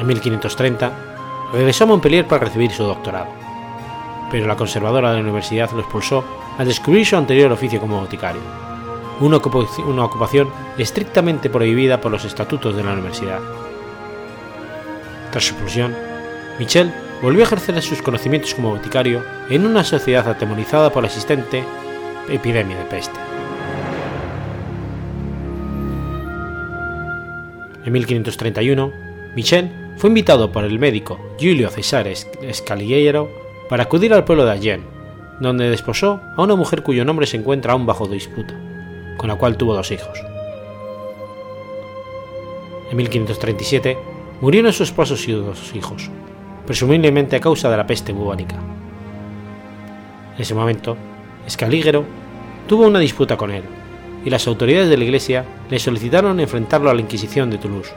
[0.00, 0.92] En 1530,
[1.52, 3.45] regresó a Montpellier para recibir su doctorado,
[4.30, 6.24] pero la conservadora de la universidad lo expulsó
[6.58, 8.40] al descubrir su anterior oficio como boticario,
[9.20, 13.40] una ocupación estrictamente prohibida por los estatutos de la universidad.
[15.30, 15.94] Tras su expulsión,
[16.58, 21.64] Michel volvió a ejercer sus conocimientos como boticario en una sociedad atemorizada por la existente
[22.28, 23.18] epidemia de peste.
[27.84, 28.92] En 1531,
[29.34, 32.14] Michel fue invitado por el médico Giulio Cesare
[32.52, 34.84] Scaliero para acudir al pueblo de Allen,
[35.40, 38.54] donde desposó a una mujer cuyo nombre se encuentra aún bajo disputa,
[39.16, 40.18] con la cual tuvo dos hijos.
[42.90, 43.98] En 1537
[44.40, 46.10] murieron sus esposos y dos hijos,
[46.66, 48.56] presumiblemente a causa de la peste bubónica.
[50.36, 50.96] En ese momento,
[51.46, 52.04] Escalígero
[52.68, 53.64] tuvo una disputa con él,
[54.24, 57.92] y las autoridades de la iglesia le solicitaron enfrentarlo a la Inquisición de Toulouse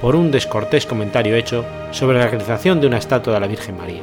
[0.00, 4.02] por un descortés comentario hecho sobre la realización de una estatua de la Virgen María.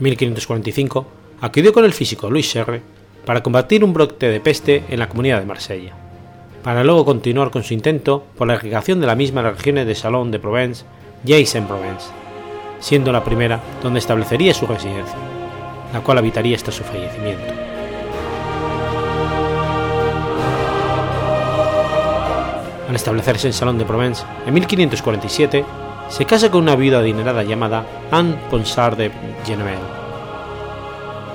[0.00, 1.06] 1545
[1.40, 2.82] acudió con el físico Luis Serre
[3.24, 5.94] para combatir un brote de peste en la comunidad de Marsella
[6.62, 9.86] para luego continuar con su intento por la irrigación de la misma en las regiones
[9.86, 10.84] de Salon de Provence
[11.24, 12.08] y Aix-en-Provence,
[12.80, 15.16] siendo la primera donde establecería su residencia,
[15.92, 17.54] la cual habitaría hasta su fallecimiento.
[22.88, 25.64] Al establecerse en Salon de Provence, en 1547,
[26.10, 29.10] se casa con una viuda adinerada llamada Anne Ponsard de
[29.46, 29.78] Genevel.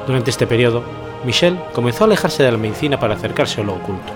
[0.05, 0.83] Durante este periodo,
[1.23, 4.13] Michel comenzó a alejarse de la medicina para acercarse a lo oculto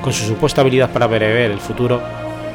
[0.00, 2.00] con su supuesta habilidad para prever el futuro,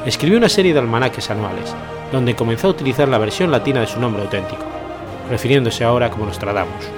[0.06, 1.74] escribió una serie de almanaques anuales,
[2.12, 4.64] donde comenzó a utilizar la versión latina de su nombre auténtico,
[5.30, 6.90] refiriéndose ahora como Nostradamus.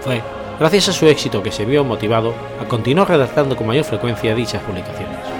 [0.00, 0.20] Fue
[0.58, 4.62] gracias a su éxito que se vio motivado a continuar redactando con mayor frecuencia dichas
[4.62, 5.35] publicaciones.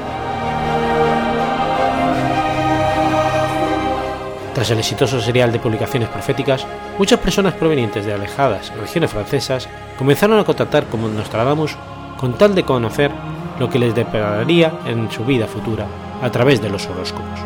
[4.57, 6.67] Tras el exitoso serial de publicaciones proféticas,
[6.97, 11.77] muchas personas provenientes de alejadas regiones francesas comenzaron a contactar con Nostradamus
[12.17, 13.11] con tal de conocer
[13.59, 15.87] lo que les depararía en su vida futura
[16.23, 17.39] a través de los horóscopos.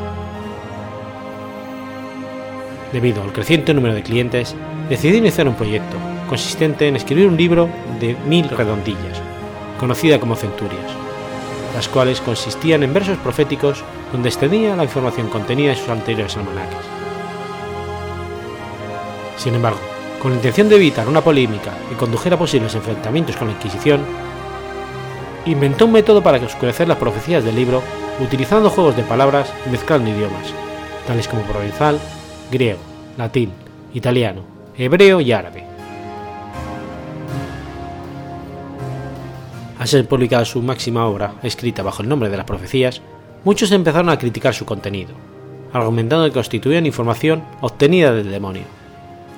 [2.92, 4.54] Debido al creciente número de clientes,
[4.88, 5.96] decidió iniciar un proyecto
[6.28, 7.68] consistente en escribir un libro
[7.98, 9.20] de mil redondillas,
[9.80, 10.92] conocida como Centurias,
[11.74, 16.99] las cuales consistían en versos proféticos donde extendía la información contenida en sus anteriores almanaques.
[19.40, 19.80] Sin embargo,
[20.20, 24.02] con la intención de evitar una polémica y condujera posibles enfrentamientos con la Inquisición,
[25.46, 27.82] inventó un método para oscurecer las profecías del libro
[28.20, 30.52] utilizando juegos de palabras y mezclando idiomas,
[31.06, 31.98] tales como provenzal,
[32.50, 32.80] griego,
[33.16, 33.50] latín,
[33.94, 34.42] italiano,
[34.76, 35.64] hebreo y árabe.
[39.78, 43.00] Al ser publicada su máxima obra, escrita bajo el nombre de las profecías,
[43.44, 45.14] muchos empezaron a criticar su contenido,
[45.72, 48.64] argumentando que constituían información obtenida del demonio,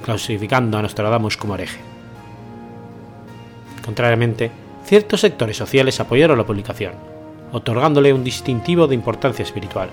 [0.03, 1.81] clasificando a Nostradamus como hereje.
[3.85, 4.51] Contrariamente,
[4.85, 6.95] ciertos sectores sociales apoyaron la publicación,
[7.53, 9.91] otorgándole un distintivo de importancia espiritual,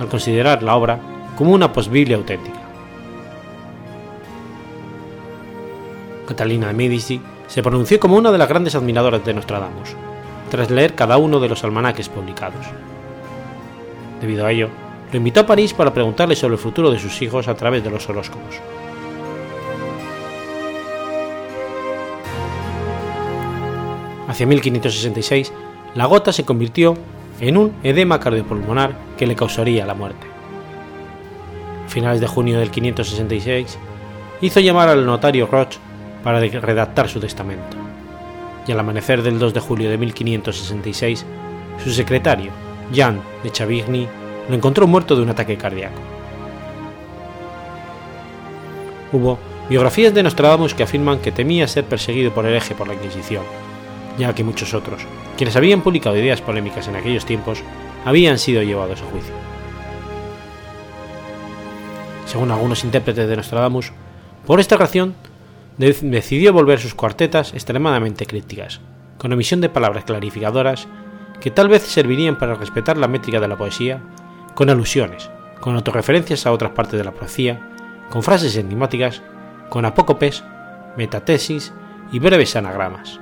[0.00, 0.98] al considerar la obra
[1.36, 2.60] como una posbiblia auténtica.
[6.26, 9.94] Catalina de Medici se pronunció como una de las grandes admiradoras de Nostradamus,
[10.50, 12.66] tras leer cada uno de los almanaques publicados.
[14.20, 14.68] Debido a ello,
[15.12, 17.90] lo invitó a París para preguntarle sobre el futuro de sus hijos a través de
[17.90, 18.60] los horóscopos.
[24.36, 25.50] Hacia 1566,
[25.94, 26.94] la gota se convirtió
[27.40, 30.26] en un edema cardiopulmonar que le causaría la muerte.
[31.86, 33.78] A finales de junio del 566,
[34.42, 35.76] hizo llamar al notario Roch
[36.22, 37.78] para redactar su testamento,
[38.66, 41.24] y al amanecer del 2 de julio de 1566,
[41.82, 42.52] su secretario,
[42.92, 44.06] Jean de Chavigny,
[44.50, 46.02] lo encontró muerto de un ataque cardíaco.
[49.14, 49.38] Hubo
[49.70, 53.42] biografías de Nostradamus que afirman que temía ser perseguido por hereje por la Inquisición,
[54.18, 55.02] ya que muchos otros,
[55.36, 57.62] quienes habían publicado ideas polémicas en aquellos tiempos,
[58.04, 59.34] habían sido llevados a juicio.
[62.26, 63.92] Según algunos intérpretes de Nostradamus,
[64.46, 65.14] por esta razón
[65.78, 68.80] decidió volver sus cuartetas extremadamente críticas,
[69.18, 70.88] con omisión de palabras clarificadoras
[71.40, 74.00] que tal vez servirían para respetar la métrica de la poesía,
[74.54, 77.60] con alusiones, con autorreferencias a otras partes de la poesía,
[78.10, 79.22] con frases enigmáticas,
[79.68, 80.44] con apócopes,
[80.96, 81.72] metatesis
[82.12, 83.20] y breves anagramas.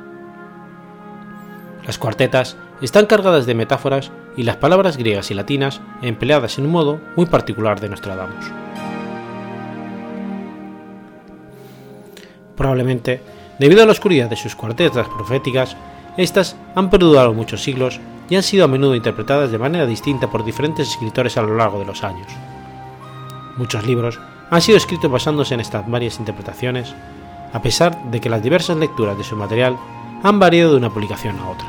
[1.87, 6.73] Las cuartetas están cargadas de metáforas y las palabras griegas y latinas empleadas en un
[6.73, 8.47] modo muy particular de Nostradamus.
[12.57, 13.21] Probablemente,
[13.59, 15.77] debido a la oscuridad de sus cuartetas proféticas,
[16.17, 20.45] estas han perdurado muchos siglos y han sido a menudo interpretadas de manera distinta por
[20.45, 22.29] diferentes escritores a lo largo de los años.
[23.57, 24.19] Muchos libros
[24.51, 26.95] han sido escritos basándose en estas varias interpretaciones,
[27.53, 29.77] a pesar de que las diversas lecturas de su material
[30.25, 31.69] han variado de una publicación a otra.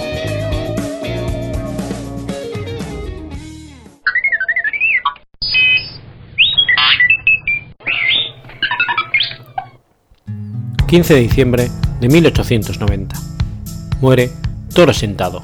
[10.91, 11.71] ...15 de diciembre
[12.01, 13.15] de 1890.
[14.01, 14.29] Muere
[14.75, 15.41] Toro Sentado.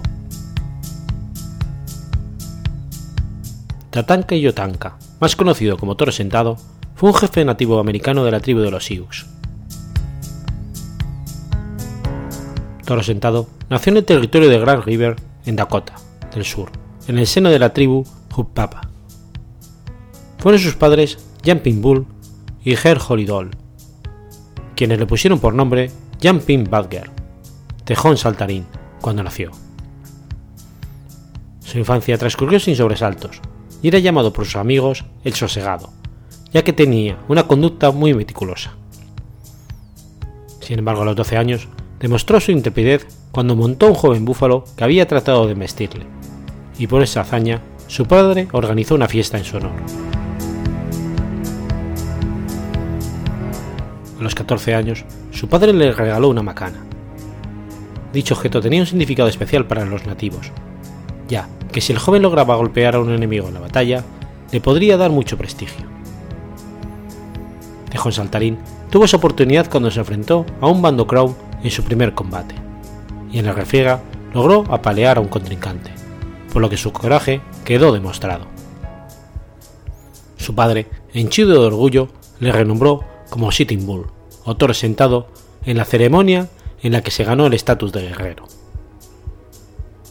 [3.89, 6.57] Tatanka Yotanka, más conocido como Toro Sentado,
[6.95, 9.07] fue un jefe nativo americano de la tribu de los Sioux.
[12.83, 15.93] Toro Sentado nació en el territorio de Grand River, en Dakota
[16.35, 16.71] del Sur,
[17.07, 18.03] en el seno de la tribu
[18.35, 18.81] Huppapa.
[20.39, 22.05] Fueron sus padres Jumping Bull
[22.65, 23.51] y Her Holidol,
[24.77, 27.09] quienes le pusieron por nombre Jumping Badger,
[27.83, 28.65] tejón saltarín,
[29.01, 29.51] cuando nació.
[31.59, 33.41] Su infancia transcurrió sin sobresaltos
[33.81, 35.89] y era llamado por sus amigos el sosegado,
[36.53, 38.75] ya que tenía una conducta muy meticulosa.
[40.61, 41.67] Sin embargo, a los 12 años
[41.99, 46.05] demostró su intrepidez cuando montó un joven búfalo que había tratado de embestirle,
[46.77, 50.16] y por esa hazaña su padre organizó una fiesta en su honor.
[54.19, 56.83] A los 14 años, su padre le regaló una macana.
[58.13, 60.51] Dicho objeto tenía un significado especial para los nativos,
[61.27, 64.03] ya que si el joven lograba golpear a un enemigo en la batalla,
[64.51, 65.85] le podría dar mucho prestigio.
[67.89, 68.57] Tejón Saltarín
[68.89, 72.55] tuvo esa oportunidad cuando se enfrentó a un bando crow en su primer combate,
[73.31, 74.01] y en la refriega
[74.33, 75.91] logró apalear a un contrincante,
[76.51, 78.45] por lo que su coraje quedó demostrado.
[80.37, 82.09] Su padre, henchido de orgullo,
[82.39, 84.07] le renombró como Sitting Bull,
[84.45, 85.27] o toro sentado,
[85.65, 86.49] en la ceremonia
[86.81, 88.45] en la que se ganó el estatus de guerrero.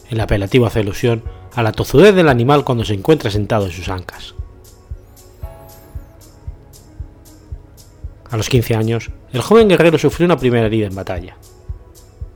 [0.09, 3.89] El apelativo hace alusión a la tozudez del animal cuando se encuentra sentado en sus
[3.89, 4.35] ancas.
[8.29, 11.37] A los 15 años, el joven guerrero sufrió una primera herida en batalla.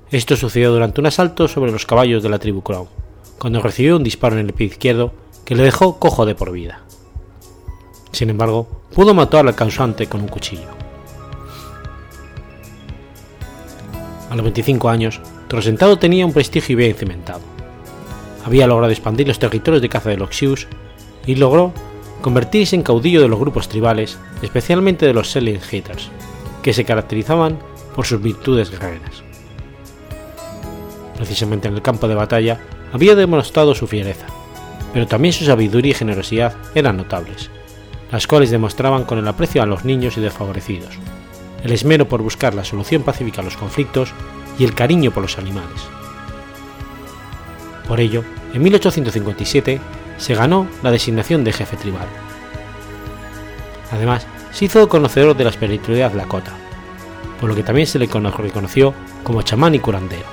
[0.09, 2.87] Esto sucedió durante un asalto sobre los caballos de la tribu Crow,
[3.37, 5.13] cuando recibió un disparo en el pie izquierdo
[5.45, 6.81] que le dejó cojo de por vida.
[8.11, 10.67] Sin embargo, pudo matar al causante con un cuchillo.
[14.29, 17.41] A los 25 años, Trosentado tenía un prestigio bien cimentado.
[18.45, 20.65] Había logrado expandir los territorios de caza de los Sioux
[21.25, 21.73] y logró
[22.21, 26.09] convertirse en caudillo de los grupos tribales, especialmente de los Selling Hitters,
[26.63, 27.59] que se caracterizaban
[27.93, 29.23] por sus virtudes guerreras.
[31.17, 32.61] Precisamente en el campo de batalla
[32.93, 34.27] había demostrado su fiereza,
[34.93, 37.49] pero también su sabiduría y generosidad eran notables,
[38.11, 40.97] las cuales demostraban con el aprecio a los niños y desfavorecidos,
[41.63, 44.13] el esmero por buscar la solución pacífica a los conflictos
[44.59, 45.81] y el cariño por los animales.
[47.87, 49.79] Por ello, en 1857
[50.17, 52.07] se ganó la designación de jefe tribal.
[53.91, 56.53] Además, se hizo conocedor de la espiritualidad Lakota,
[57.39, 58.93] por lo que también se le reconoció
[59.23, 60.25] como chamán y curandero.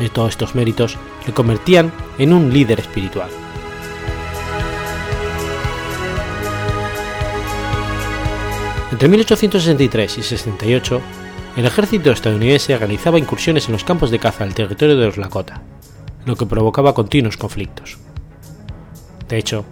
[0.00, 0.96] Y todos estos méritos
[1.26, 3.30] le convertían en un líder espiritual.
[8.90, 11.00] Entre 1863 y 68,
[11.58, 15.60] el ejército estadounidense realizaba incursiones en los campos de caza del territorio de los Lakota,
[16.24, 17.98] lo que provocaba continuos conflictos.
[19.28, 19.66] De hecho,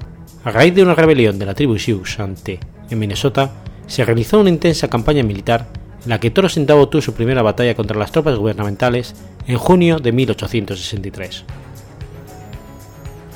[0.44, 2.60] a raíz de una rebelión de la tribu Sioux ante
[2.90, 3.52] en Minnesota,
[3.86, 5.66] se realizó una intensa campaña militar
[6.04, 9.14] en la que Toro Sentado tuvo su primera batalla contra las tropas gubernamentales
[9.46, 11.44] en junio de 1863.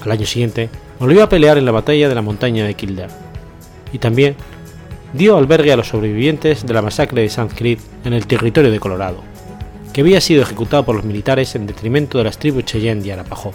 [0.04, 0.68] Al año siguiente,
[0.98, 3.12] volvió a pelear en la batalla de la montaña de Kildare,
[3.92, 4.36] y también
[5.12, 7.54] dio albergue a los sobrevivientes de la masacre de St.
[7.54, 9.22] Creed en el territorio de Colorado,
[9.92, 13.52] que había sido ejecutado por los militares en detrimento de las tribus Cheyenne y Arapaho.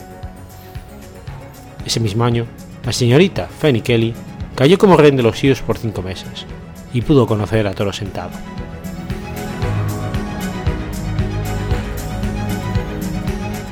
[1.85, 2.45] Ese mismo año,
[2.85, 4.13] la señorita Fanny Kelly
[4.55, 6.45] cayó como rey de los Sioux por cinco meses
[6.93, 8.31] y pudo conocer a Toro Sentado.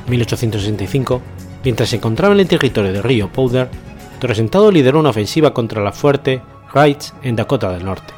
[0.05, 1.21] En 1865,
[1.63, 3.69] mientras se encontraba en el territorio del río Powder,
[4.19, 6.41] Toro Sentado lideró una ofensiva contra la fuerte
[6.73, 8.13] Wrights en Dakota del Norte.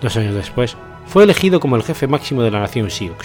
[0.00, 0.76] Dos años después,
[1.06, 3.16] fue elegido como el jefe máximo de la nación Sioux,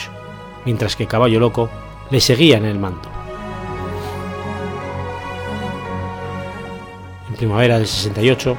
[0.65, 1.69] mientras que Caballo Loco
[2.09, 3.09] le seguía en el mando.
[7.29, 8.57] En primavera del 68,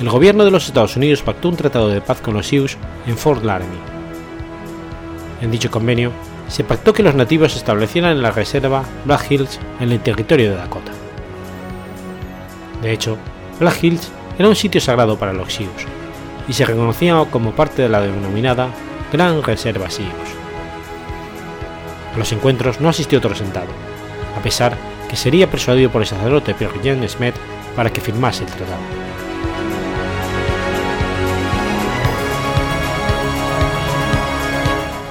[0.00, 2.76] el gobierno de los Estados Unidos pactó un tratado de paz con los Sioux
[3.06, 3.78] en Fort Laramie.
[5.40, 6.12] En dicho convenio,
[6.48, 10.56] se pactó que los nativos establecieran en la reserva Black Hills en el territorio de
[10.56, 10.92] Dakota.
[12.82, 13.16] De hecho,
[13.58, 15.70] Black Hills era un sitio sagrado para los Sioux,
[16.48, 18.68] y se reconocía como parte de la denominada
[19.12, 20.08] Gran Reserva Sioux.
[22.14, 23.68] A los encuentros no asistió Torresentado,
[24.36, 24.76] a pesar
[25.08, 27.34] que sería persuadido por el sacerdote Pierre Jean Smet
[27.76, 28.82] para que firmase el tratado.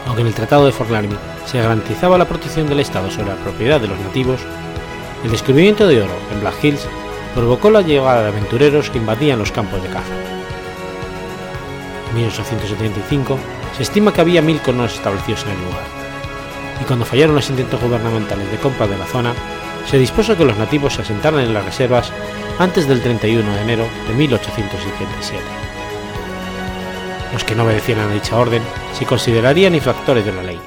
[0.08, 3.36] Aunque en el Tratado de Fort Laramie se garantizaba la protección del Estado sobre la
[3.36, 4.42] propiedad de los nativos,
[5.24, 6.88] el descubrimiento de oro en Black Hills
[7.36, 10.14] provocó la llegada de aventureros que invadían los campos de caza.
[12.10, 13.38] En 1875
[13.76, 15.84] se estima que había mil colonos establecidos en el lugar,
[16.82, 19.34] y cuando fallaron los intentos gubernamentales de compra de la zona,
[19.86, 22.12] se dispuso que los nativos se asentaran en las reservas
[22.60, 25.44] antes del 31 de enero de 1877.
[27.34, 28.62] Los que no obedecieran a dicha orden
[28.94, 30.60] se considerarían infractores de la ley.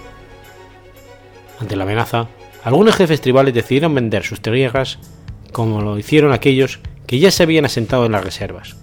[1.60, 2.26] Ante la amenaza,
[2.64, 4.98] algunos jefes tribales decidieron vender sus tierras
[5.52, 8.76] como lo hicieron aquellos que ya se habían asentado en las reservas,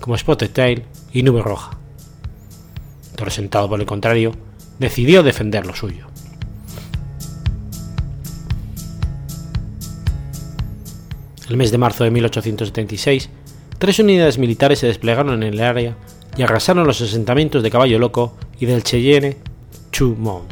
[0.00, 1.78] como Spotted Tail y Nube Roja.
[3.16, 4.32] Torresentado, por el contrario,
[4.78, 6.06] decidió defender lo suyo.
[11.48, 13.30] El mes de marzo de 1876,
[13.78, 15.96] tres unidades militares se desplegaron en el área
[16.36, 19.36] y arrasaron los asentamientos de Caballo Loco y del Cheyenne
[19.92, 20.42] Chumon.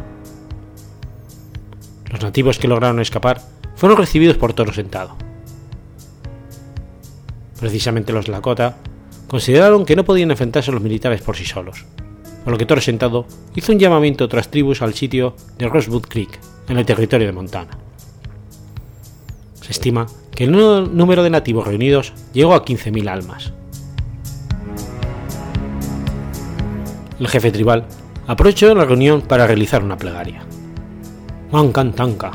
[2.11, 3.43] Los nativos que lograron escapar
[3.75, 5.24] fueron recibidos por Toro Sentado.
[7.59, 8.77] Precisamente los Lakota
[9.29, 11.85] consideraron que no podían enfrentarse a los militares por sí solos,
[12.45, 16.07] por lo que Toro Sentado hizo un llamamiento a otras tribus al sitio de Rosewood
[16.09, 16.39] Creek,
[16.69, 17.79] en el territorio de Montana.
[19.61, 23.53] Se estima que el número de nativos reunidos llegó a 15.000 almas.
[27.19, 27.87] El jefe tribal
[28.27, 30.43] aprovechó la reunión para realizar una plegaria.
[31.95, 32.33] Tanka,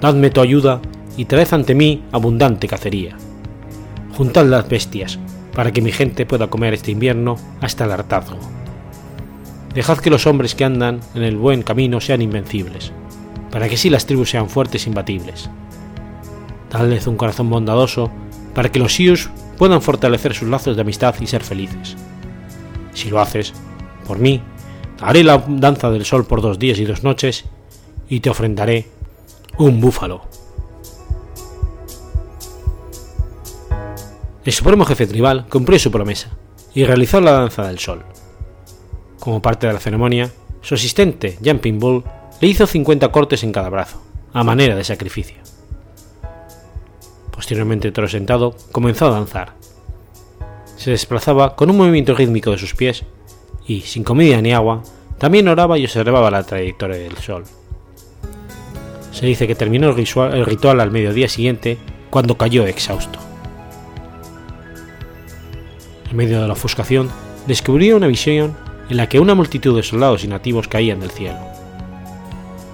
[0.00, 0.80] dadme tu ayuda
[1.16, 3.16] y traed ante mí abundante cacería.
[4.18, 5.16] Juntad las bestias,
[5.54, 8.36] para que mi gente pueda comer este invierno hasta el hartazgo.
[9.72, 12.90] Dejad que los hombres que andan en el buen camino sean invencibles,
[13.52, 15.48] para que así las tribus sean fuertes e imbatibles
[16.68, 18.10] Dadles un corazón bondadoso
[18.56, 21.96] para que los Sioux puedan fortalecer sus lazos de amistad y ser felices.
[22.94, 23.54] Si lo haces,
[24.04, 24.42] por mí,
[25.00, 27.44] haré la danza del sol por dos días y dos noches
[28.08, 28.88] y te ofrendaré
[29.58, 30.37] un búfalo.
[34.48, 36.30] El supremo jefe tribal cumplió su promesa
[36.72, 38.02] y realizó la danza del sol.
[39.20, 40.30] Como parte de la ceremonia,
[40.62, 42.02] su asistente, Jumping Bull,
[42.40, 45.36] le hizo 50 cortes en cada brazo, a manera de sacrificio.
[47.30, 49.52] Posteriormente Toro sentado comenzó a danzar.
[50.78, 53.04] Se desplazaba con un movimiento rítmico de sus pies
[53.66, 54.82] y, sin comida ni agua,
[55.18, 57.44] también oraba y observaba la trayectoria del sol.
[59.12, 61.76] Se dice que terminó el ritual al mediodía siguiente
[62.08, 63.27] cuando cayó exhausto.
[66.10, 67.10] En medio de la ofuscación,
[67.46, 68.56] descubrió una visión
[68.88, 71.38] en la que una multitud de soldados y nativos caían del cielo.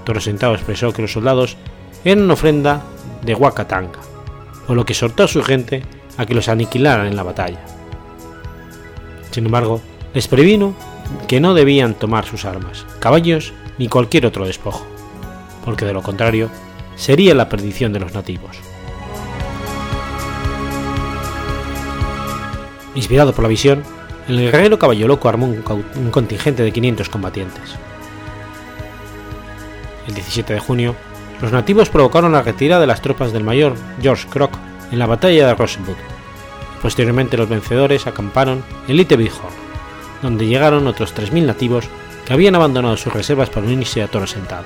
[0.04, 1.56] Toro Sentado expresó que los soldados
[2.04, 2.82] eran una ofrenda
[3.22, 3.98] de Huacatanga,
[4.66, 5.82] por lo que exhortó a su gente
[6.16, 7.64] a que los aniquilaran en la batalla.
[9.30, 9.80] Sin embargo,
[10.12, 10.74] les previno
[11.26, 14.86] que no debían tomar sus armas, caballos ni cualquier otro despojo,
[15.64, 16.50] porque de lo contrario
[16.94, 18.73] sería la perdición de los nativos.
[22.94, 23.82] Inspirado por la visión,
[24.28, 27.74] el guerrero Caballo Loco armó un, contingente de 500 combatientes.
[30.06, 30.94] El 17 de junio,
[31.42, 34.56] los nativos provocaron la retirada de las tropas del mayor George Croc
[34.92, 35.96] en la batalla de Rosewood.
[36.80, 39.54] Posteriormente los vencedores acamparon en Little Bighorn,
[40.22, 41.86] donde llegaron otros 3.000 nativos
[42.24, 44.64] que habían abandonado sus reservas para unirse a Toro Sentado.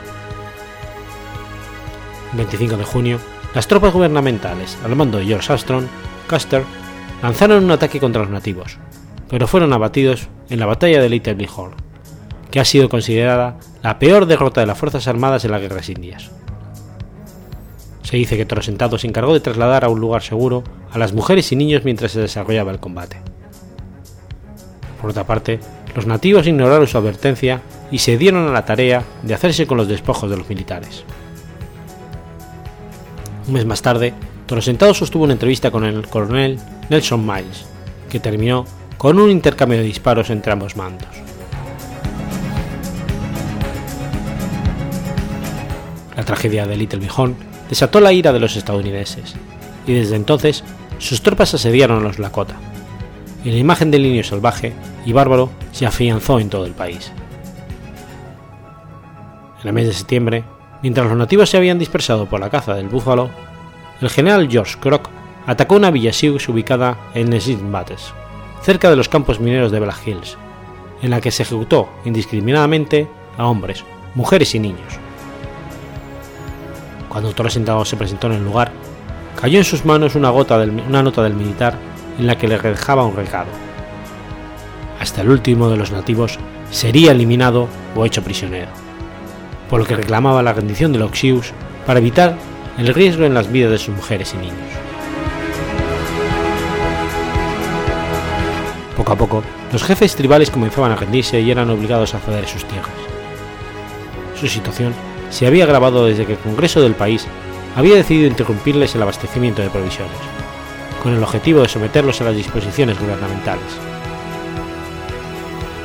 [2.32, 3.20] El 25 de junio,
[3.54, 5.86] las tropas gubernamentales, al mando de George Armstrong,
[6.28, 6.64] Custer,
[7.22, 8.78] lanzaron un ataque contra los nativos,
[9.28, 11.74] pero fueron abatidos en la batalla de Little Bighorn,
[12.50, 16.30] que ha sido considerada la peor derrota de las Fuerzas Armadas en las Guerras Indias.
[18.02, 21.12] Se dice que Toro Sentado se encargó de trasladar a un lugar seguro a las
[21.12, 23.18] mujeres y niños mientras se desarrollaba el combate.
[25.00, 25.60] Por otra parte,
[25.94, 27.60] los nativos ignoraron su advertencia
[27.90, 31.04] y se dieron a la tarea de hacerse con los despojos de los militares.
[33.46, 34.14] Un mes más tarde,
[34.48, 37.66] Toro Sentado sostuvo una entrevista con el coronel Nelson Miles,
[38.08, 38.64] que terminó
[38.96, 41.10] con un intercambio de disparos entre ambos mandos.
[46.16, 47.36] La tragedia de Little Bighorn
[47.68, 49.34] desató la ira de los estadounidenses,
[49.86, 50.64] y desde entonces
[50.96, 52.56] sus tropas asediaron a los Lakota,
[53.44, 54.72] y la imagen del niño salvaje
[55.04, 57.12] y bárbaro se afianzó en todo el país.
[59.60, 60.42] En el mes de septiembre,
[60.82, 63.28] mientras los nativos se habían dispersado por la caza del búfalo,
[64.00, 65.08] el general George Croc
[65.46, 67.30] atacó una villa Sioux ubicada en
[67.72, 68.12] Bates,
[68.62, 70.36] cerca de los campos mineros de Black Hills,
[71.02, 73.84] en la que se ejecutó indiscriminadamente a hombres,
[74.14, 74.98] mujeres y niños.
[77.08, 78.70] Cuando Sentado se presentó en el lugar,
[79.40, 81.74] cayó en sus manos una, gota una nota del militar
[82.18, 83.48] en la que le dejaba un recado.
[85.00, 86.38] Hasta el último de los nativos
[86.70, 88.68] sería eliminado o hecho prisionero,
[89.70, 91.52] por lo que reclamaba la rendición de los Xius
[91.86, 92.36] para evitar
[92.78, 94.56] el riesgo en las vidas de sus mujeres y niños.
[98.96, 102.64] Poco a poco, los jefes tribales comenzaban a rendirse y eran obligados a ceder sus
[102.64, 102.90] tierras.
[104.38, 104.94] Su situación
[105.30, 107.26] se había agravado desde que el Congreso del país
[107.76, 110.16] había decidido interrumpirles el abastecimiento de provisiones,
[111.02, 113.76] con el objetivo de someterlos a las disposiciones gubernamentales.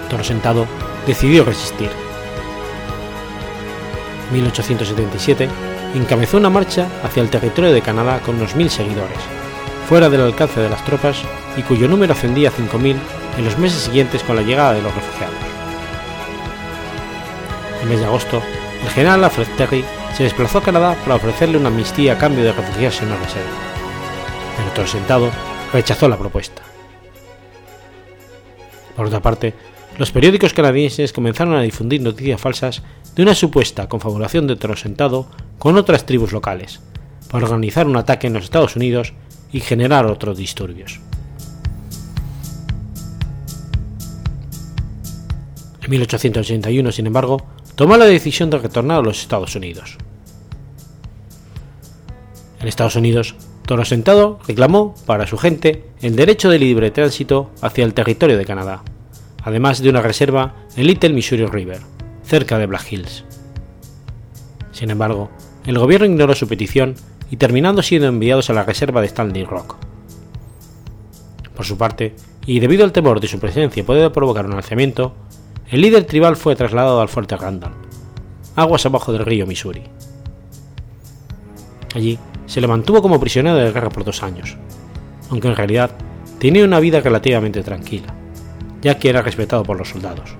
[0.09, 0.67] Toro Sentado
[1.07, 1.89] decidió resistir.
[4.29, 9.17] En 1877 encabezó una marcha hacia el territorio de Canadá con unos mil seguidores,
[9.87, 11.21] fuera del alcance de las tropas
[11.55, 12.95] y cuyo número ascendía a 5.000
[13.37, 15.35] en los meses siguientes con la llegada de los refugiados.
[17.81, 18.41] En mes de agosto,
[18.81, 19.83] el general Alfred Terry
[20.15, 23.49] se desplazó a Canadá para ofrecerle una amnistía a cambio de refugiarse en una reserva,
[24.57, 25.31] pero todo sentado
[25.71, 26.61] rechazó la propuesta.
[28.95, 29.53] Por otra parte,
[29.97, 32.81] los periódicos canadienses comenzaron a difundir noticias falsas
[33.15, 35.27] de una supuesta confabulación de Sentado
[35.59, 36.79] con otras tribus locales,
[37.29, 39.13] para organizar un ataque en los Estados Unidos
[39.51, 40.99] y generar otros disturbios.
[45.83, 49.97] En 1881, sin embargo, tomó la decisión de retornar a los Estados Unidos.
[52.59, 53.35] En Estados Unidos,
[53.67, 58.45] Toro Sentado reclamó para su gente el derecho de libre tránsito hacia el territorio de
[58.45, 58.83] Canadá,
[59.43, 61.81] además de una reserva en Little Missouri River,
[62.23, 63.25] cerca de Black Hills.
[64.71, 65.29] Sin embargo,
[65.65, 66.95] el gobierno ignoró su petición
[67.29, 69.75] y terminando siendo enviados a la reserva de Stanley Rock.
[71.55, 72.15] Por su parte,
[72.45, 75.13] y debido al temor de su presencia poder provocar un alzamiento,
[75.69, 77.73] el líder tribal fue trasladado al fuerte Randall,
[78.55, 79.83] aguas abajo del río Missouri.
[81.95, 84.57] Allí se le mantuvo como prisionero de guerra por dos años,
[85.29, 85.91] aunque en realidad
[86.39, 88.13] tenía una vida relativamente tranquila,
[88.83, 90.35] ya que era respetado por los soldados.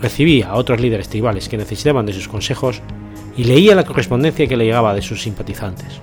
[0.00, 2.80] Recibía a otros líderes tribales que necesitaban de sus consejos
[3.36, 6.00] y leía la correspondencia que le llegaba de sus simpatizantes.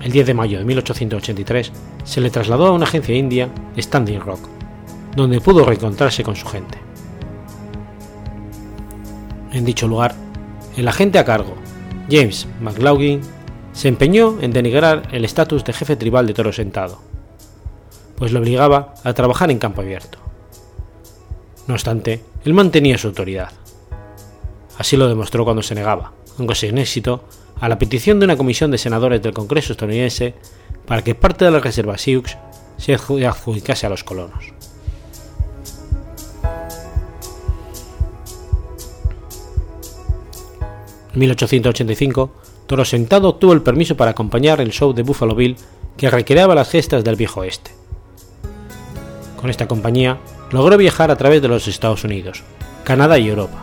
[0.00, 1.72] El 10 de mayo de 1883
[2.04, 4.48] se le trasladó a una agencia india, Standing Rock,
[5.14, 6.78] donde pudo reencontrarse con su gente.
[9.52, 10.14] En dicho lugar,
[10.76, 11.54] el agente a cargo,
[12.08, 13.20] James McLaughlin,
[13.72, 17.07] se empeñó en denigrar el estatus de jefe tribal de Toro Sentado,
[18.18, 20.18] pues lo obligaba a trabajar en campo abierto.
[21.68, 23.52] No obstante, él mantenía su autoridad.
[24.76, 27.24] Así lo demostró cuando se negaba, aunque sin éxito,
[27.60, 30.34] a la petición de una comisión de senadores del Congreso estadounidense
[30.86, 32.24] para que parte de la reserva Sioux
[32.76, 34.52] se adjudicase a los colonos.
[41.12, 42.30] En 1885,
[42.66, 45.56] Toro Sentado obtuvo el permiso para acompañar el show de Buffalo Bill
[45.96, 47.77] que recreaba las gestas del viejo oeste.
[49.38, 50.18] Con esta compañía
[50.50, 52.42] logró viajar a través de los Estados Unidos,
[52.82, 53.62] Canadá y Europa,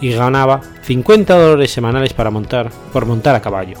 [0.00, 3.76] y ganaba 50 dólares semanales para montar, por montar a caballo,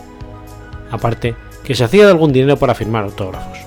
[0.90, 3.58] aparte que se hacía de algún dinero para firmar autógrafos.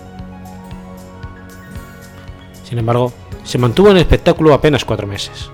[2.63, 3.11] Sin embargo,
[3.43, 5.49] se mantuvo en espectáculo apenas cuatro meses.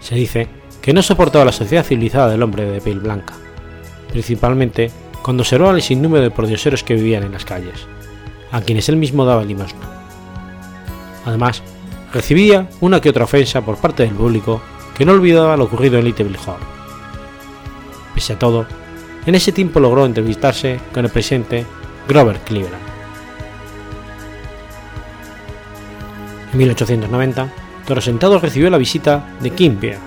[0.00, 0.48] Se dice
[0.80, 3.34] que no soportaba la sociedad civilizada del hombre de piel blanca,
[4.10, 4.90] principalmente
[5.22, 7.86] cuando observaba el sinnúmero de pordioseros que vivían en las calles,
[8.52, 9.93] a quienes él mismo daba limosna.
[11.24, 11.62] Además,
[12.12, 14.60] recibía una que otra ofensa por parte del público
[14.96, 16.60] que no olvidaba lo ocurrido en Little Hall.
[18.14, 18.66] Pese a todo,
[19.26, 21.66] en ese tiempo logró entrevistarse con el presidente
[22.06, 22.82] Grover Cleveland.
[26.52, 27.48] En 1890,
[27.86, 29.98] Toro Sentado recibió la visita de Kim Pierre,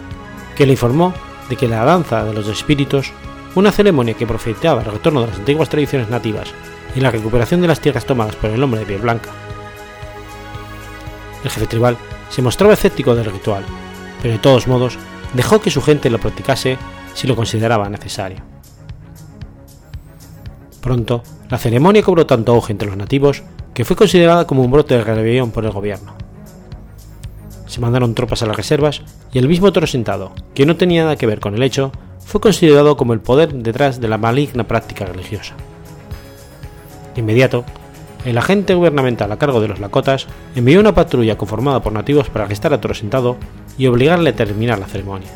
[0.55, 1.13] que le informó
[1.49, 3.11] de que la danza de los espíritus,
[3.55, 6.53] una ceremonia que profetizaba el retorno de las antiguas tradiciones nativas
[6.95, 9.29] y la recuperación de las tierras tomadas por el hombre de piel blanca.
[11.43, 11.97] El jefe tribal
[12.29, 13.63] se mostraba escéptico del ritual,
[14.21, 14.97] pero de todos modos
[15.33, 16.77] dejó que su gente lo practicase
[17.13, 18.43] si lo consideraba necesario.
[20.81, 24.95] Pronto, la ceremonia cobró tanto auge entre los nativos que fue considerada como un brote
[24.97, 26.17] de rebelión por el gobierno
[27.77, 31.15] se mandaron tropas a las reservas y el mismo Toro Sentado, que no tenía nada
[31.15, 31.91] que ver con el hecho,
[32.25, 35.53] fue considerado como el poder detrás de la maligna práctica religiosa.
[37.13, 37.65] De inmediato,
[38.27, 42.43] el agente gubernamental a cargo de los Lakotas envió una patrulla conformada por nativos para
[42.43, 43.37] arrestar a Toro Sentado
[43.77, 45.29] y obligarle a terminar la ceremonia.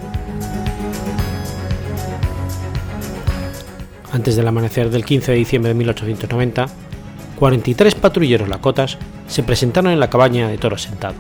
[4.12, 6.66] Antes del amanecer del 15 de diciembre de 1890,
[7.40, 11.16] 43 patrulleros Lakotas se presentaron en la cabaña de Toro Sentado,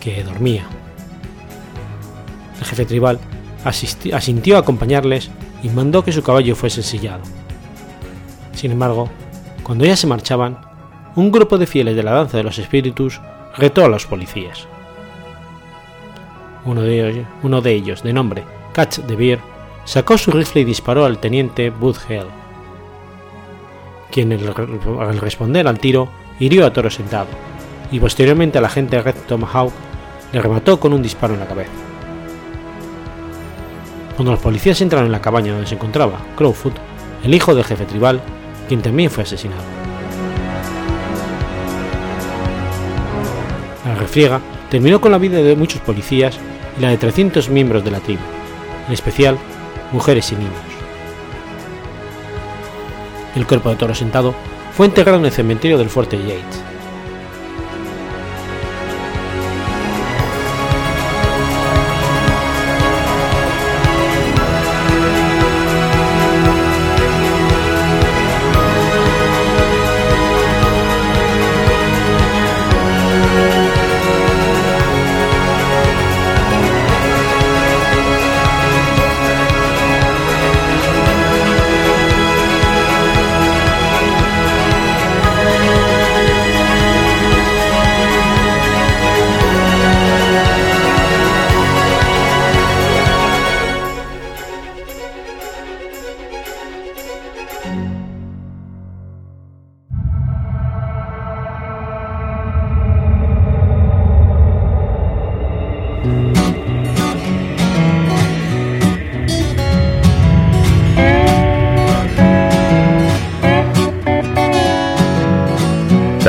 [0.00, 0.64] que dormía.
[2.58, 3.20] El jefe tribal
[3.64, 5.30] asintió a acompañarles
[5.62, 7.20] y mandó que su caballo fuese ensillado.
[8.54, 9.10] Sin embargo,
[9.62, 10.65] cuando ya se marchaban,
[11.16, 13.20] un grupo de fieles de la danza de los espíritus
[13.56, 14.68] retó a los policías.
[16.64, 18.44] Uno de ellos, de, nombre
[18.74, 19.38] Catch de Beer,
[19.84, 22.26] sacó su rifle y disparó al teniente Bud Hell,
[24.10, 26.08] quien al responder al tiro
[26.38, 27.28] hirió a Toro sentado,
[27.90, 29.72] y posteriormente al agente Red Tomahawk
[30.32, 31.70] le remató con un disparo en la cabeza.
[34.16, 36.74] Cuando los policías entraron en la cabaña donde se encontraba Crowfoot,
[37.22, 38.20] el hijo del jefe tribal,
[38.68, 39.75] quien también fue asesinado.
[43.86, 46.38] La refriega terminó con la vida de muchos policías
[46.76, 48.22] y la de 300 miembros de la tribu,
[48.88, 49.38] en especial
[49.92, 50.52] mujeres y niños.
[53.36, 54.34] El cuerpo de Toro Sentado
[54.72, 56.62] fue enterrado en el cementerio del Fuerte Yates,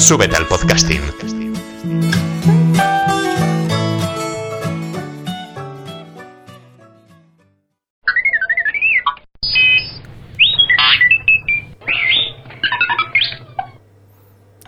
[0.00, 1.02] Súbete al podcasting.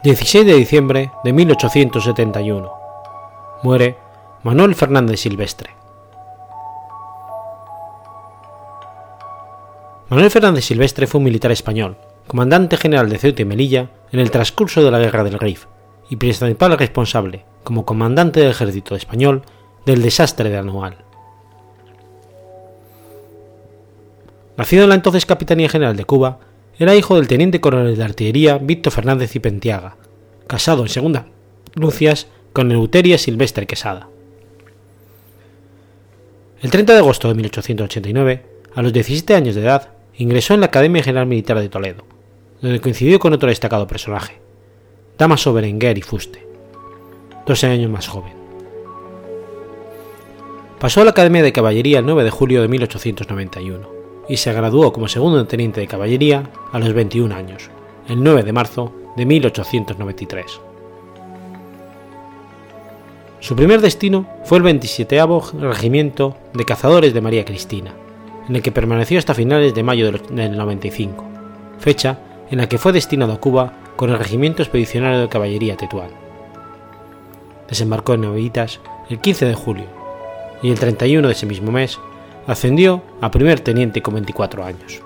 [0.04, 2.70] ...16 de diciembre de 1871...
[3.62, 3.96] ...muere
[4.42, 5.70] Manuel Fernández Silvestre.
[10.10, 14.30] Manuel Fernández Silvestre fue un militar español, comandante general de Ceuta y Melilla en el
[14.30, 15.66] transcurso de la Guerra del Rif
[16.10, 19.42] y principal responsable, como comandante del ejército español,
[19.86, 20.98] del desastre de Anual.
[24.56, 26.38] Nacido en la entonces Capitanía General de Cuba,
[26.78, 29.96] era hijo del teniente coronel de artillería Víctor Fernández y Pentiaga,
[30.46, 31.26] casado en segunda
[31.74, 34.08] nupcias con Euteria Silvestre Quesada.
[36.60, 40.66] El 30 de agosto de 1889, a los 17 años de edad, ingresó en la
[40.66, 42.04] Academia General Militar de Toledo,
[42.62, 44.38] donde coincidió con otro destacado personaje,
[45.18, 46.46] Damaso Berenguer y Fuste,
[47.44, 48.32] 12 años más joven.
[50.78, 53.88] Pasó a la Academia de Caballería el 9 de julio de 1891
[54.28, 57.68] y se graduó como segundo teniente de caballería a los 21 años,
[58.08, 60.60] el 9 de marzo de 1893.
[63.40, 65.20] Su primer destino fue el 27
[65.60, 67.92] Regimiento de Cazadores de María Cristina,
[68.48, 71.24] en el que permaneció hasta finales de mayo del 95,
[71.78, 72.18] fecha
[72.52, 76.10] en la que fue destinado a Cuba con el Regimiento Expedicionario de Caballería Tetuán.
[77.66, 78.78] Desembarcó en Novelitas
[79.08, 79.86] el 15 de julio
[80.62, 81.98] y el 31 de ese mismo mes
[82.46, 85.00] ascendió a primer teniente con 24 años.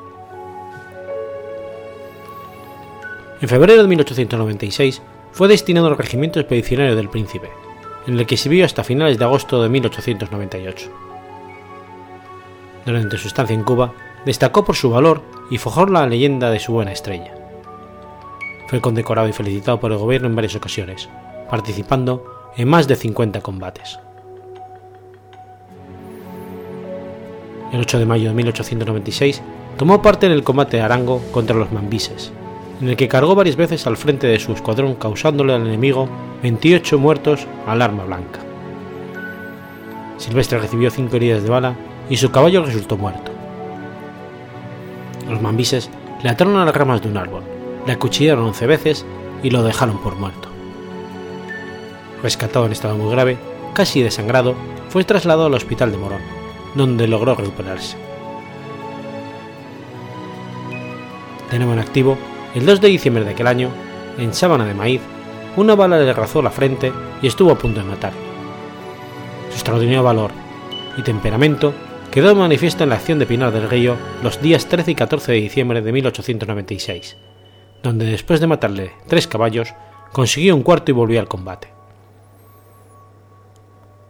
[3.41, 7.49] En febrero de 1896 fue destinado al Regimiento Expedicionario del Príncipe,
[8.09, 10.91] en el que sirvió hasta finales de agosto de 1898.
[12.85, 13.93] Durante su estancia en Cuba,
[14.25, 17.36] destacó por su valor y forjó la leyenda de su buena estrella.
[18.67, 21.09] Fue condecorado y felicitado por el gobierno en varias ocasiones,
[21.49, 22.25] participando
[22.57, 23.99] en más de 50 combates.
[27.73, 29.43] El 8 de mayo de 1896
[29.77, 32.33] tomó parte en el combate de Arango contra los mambises,
[32.81, 36.09] en el que cargó varias veces al frente de su escuadrón causándole al enemigo
[36.43, 38.41] 28 muertos al arma blanca.
[40.19, 41.77] Silvestre recibió 5 heridas de bala
[42.09, 43.31] y su caballo resultó muerto.
[45.29, 45.91] Los mambises
[46.23, 47.43] le ataron a las ramas de un árbol,
[47.87, 49.07] le acuchillaron 11 veces
[49.43, 50.49] y lo dejaron por muerto.
[52.23, 53.39] Rescatado en estado muy grave,
[53.75, 54.55] casi desangrado,
[54.89, 56.21] fue trasladado al hospital de Morón,
[56.75, 57.97] donde logró recuperarse.
[61.59, 62.19] Nuevo en activo,
[62.55, 63.71] el 2 de diciembre de aquel año,
[64.19, 65.01] en Sábana de Maíz,
[65.57, 68.13] una bala le razó la frente y estuvo a punto de matar.
[69.49, 70.33] Su extraordinario valor
[70.99, 71.73] y temperamento
[72.11, 75.39] quedó manifiesto en la acción de Pinar del Río los días 13 y 14 de
[75.39, 77.17] diciembre de 1896,
[77.87, 79.73] donde después de matarle tres caballos,
[80.13, 81.69] consiguió un cuarto y volvió al combate.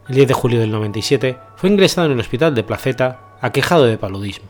[0.09, 3.97] El 10 de julio del 97 fue ingresado en el hospital de Placeta aquejado de
[3.97, 4.49] paludismo.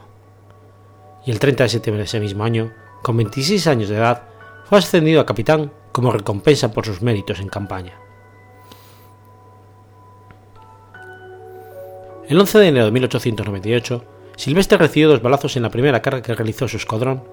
[1.26, 2.72] Y el 30 de septiembre de ese mismo año,
[3.02, 4.24] con 26 años de edad,
[4.66, 7.94] fue ascendido a capitán como recompensa por sus méritos en campaña.
[12.30, 14.04] El 11 de enero de 1898,
[14.38, 17.24] Silvestre recibió dos balazos en la primera carga que realizó su escuadrón,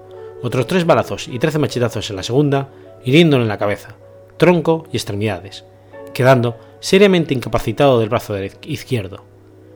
[0.41, 2.69] otros tres balazos y trece machetazos en la segunda,
[3.03, 3.95] hiriéndole en la cabeza,
[4.37, 5.65] tronco y extremidades,
[6.13, 9.23] quedando seriamente incapacitado del brazo izquierdo,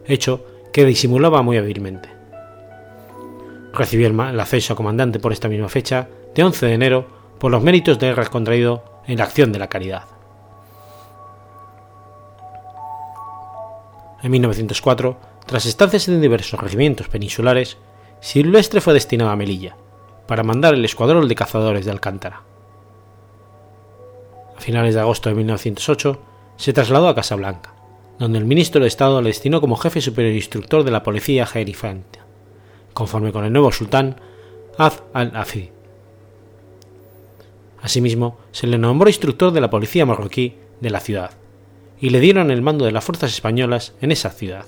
[0.05, 2.09] hecho que disimulaba muy hábilmente.
[3.73, 7.07] Recibió el acceso a comandante por esta misma fecha, de 11 de enero,
[7.39, 10.03] por los méritos de guerra contraído en la acción de la caridad.
[14.21, 17.77] En 1904, tras estancias en diversos regimientos peninsulares,
[18.19, 19.75] Silvestre fue destinado a Melilla,
[20.29, 22.43] para mandar el escuadrón de cazadores de Alcántara.
[24.55, 26.21] A finales de agosto de 1908,
[26.55, 27.73] se trasladó a Casablanca,
[28.19, 32.19] donde el ministro de Estado le destinó como jefe superior instructor de la policía jerifante,
[32.93, 34.21] conforme con el nuevo sultán
[34.77, 35.71] Az al-Afi.
[37.81, 41.31] Asimismo, se le nombró instructor de la policía marroquí de la ciudad,
[41.99, 44.67] y le dieron el mando de las fuerzas españolas en esa ciudad.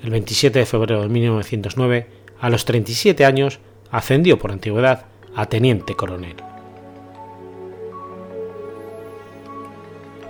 [0.00, 3.60] El 27 de febrero de 1909, a los 37 años,
[3.90, 6.36] ascendió por antigüedad a teniente coronel.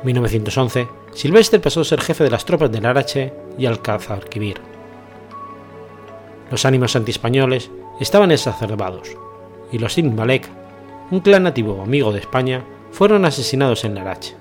[0.02, 4.60] 1911, Silvestre pasó a ser jefe de las tropas de Larache y Alcázarquivir.
[6.50, 9.10] Los ánimos antiespañoles estaban exacerbados,
[9.70, 10.48] y los Ibn Malek,
[11.10, 14.34] un clan nativo amigo de España, fueron asesinados en Larache.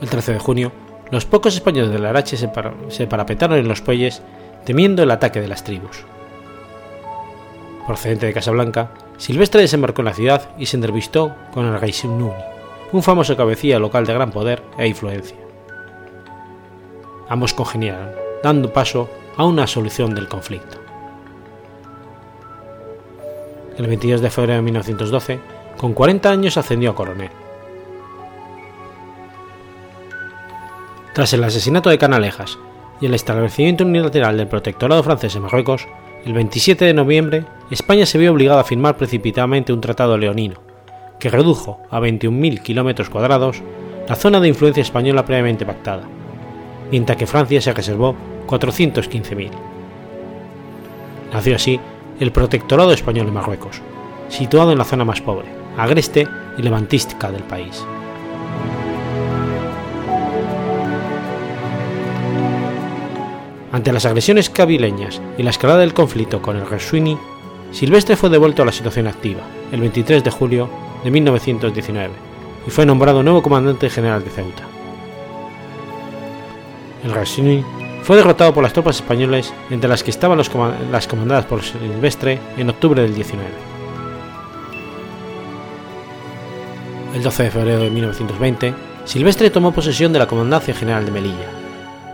[0.00, 0.72] El 13 de junio,
[1.10, 4.22] los pocos españoles de Larache se parapetaron en los puelles
[4.66, 6.04] temiendo el ataque de las tribus.
[7.86, 12.34] Procedente de Casablanca, Silvestre desembarcó en la ciudad y se entrevistó con el rey Simnuni,
[12.92, 15.36] un famoso cabecilla local de gran poder e influencia.
[17.28, 18.10] Ambos congeniaron,
[18.42, 20.78] dando paso a una solución del conflicto.
[23.78, 25.40] El 22 de febrero de 1912,
[25.76, 27.30] con 40 años ascendió a coronel.
[31.12, 32.58] Tras el asesinato de Canalejas
[33.00, 35.86] y el establecimiento unilateral del protectorado francés en Marruecos,
[36.24, 40.56] el 27 de noviembre, España se vio obligada a firmar precipitadamente un tratado leonino,
[41.18, 43.62] que redujo a 21.000 km cuadrados
[44.08, 46.04] la zona de influencia española previamente pactada,
[46.90, 48.14] mientras que Francia se reservó
[48.46, 49.50] 415.000.
[51.32, 51.80] Nació así
[52.20, 53.82] el Protectorado Español en Marruecos,
[54.28, 56.26] situado en la zona más pobre, agreste
[56.56, 57.84] y levantística del país.
[63.76, 67.18] Ante las agresiones cabileñas y la escalada del conflicto con el Reswini,
[67.72, 70.70] Silvestre fue devuelto a la situación activa el 23 de julio
[71.04, 72.10] de 1919
[72.66, 74.62] y fue nombrado nuevo comandante general de Ceuta.
[77.04, 77.62] El Reswini
[78.02, 82.70] fue derrotado por las tropas españolas entre las que estaban las comandadas por Silvestre en
[82.70, 83.46] octubre del 19.
[87.14, 88.74] El 12 de febrero de 1920,
[89.04, 91.50] Silvestre tomó posesión de la Comandancia General de Melilla,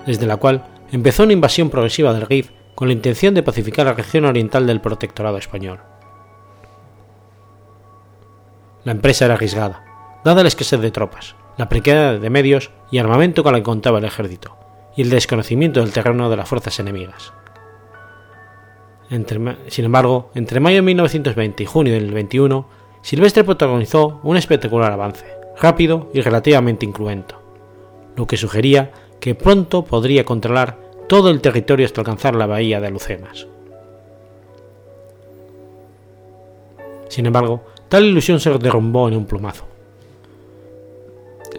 [0.04, 3.94] desde la cual empezó una invasión progresiva del Rif con la intención de pacificar la
[3.94, 5.80] región oriental del protectorado español.
[8.84, 9.84] La empresa era arriesgada,
[10.24, 13.98] dada la escasez de tropas, la precariedad de medios y armamento con la que contaba
[13.98, 14.56] el ejército,
[14.96, 17.32] y el desconocimiento del terreno de las fuerzas enemigas.
[19.08, 22.68] sin embargo, entre mayo de 1920 y junio del 21,
[23.02, 25.26] Silvestre protagonizó un espectacular avance,
[25.60, 27.40] rápido y relativamente incruento,
[28.16, 28.92] lo que sugería
[29.22, 33.46] que pronto podría controlar todo el territorio hasta alcanzar la bahía de Alucemas.
[37.06, 39.64] Sin embargo, tal ilusión se derrumbó en un plumazo.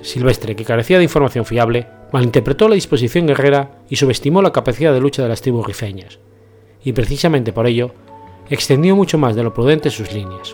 [0.01, 4.99] Silvestre, que carecía de información fiable, malinterpretó la disposición guerrera y subestimó la capacidad de
[4.99, 6.19] lucha de las tribus rifeñas,
[6.83, 7.91] y precisamente por ello
[8.49, 10.53] extendió mucho más de lo prudente sus líneas.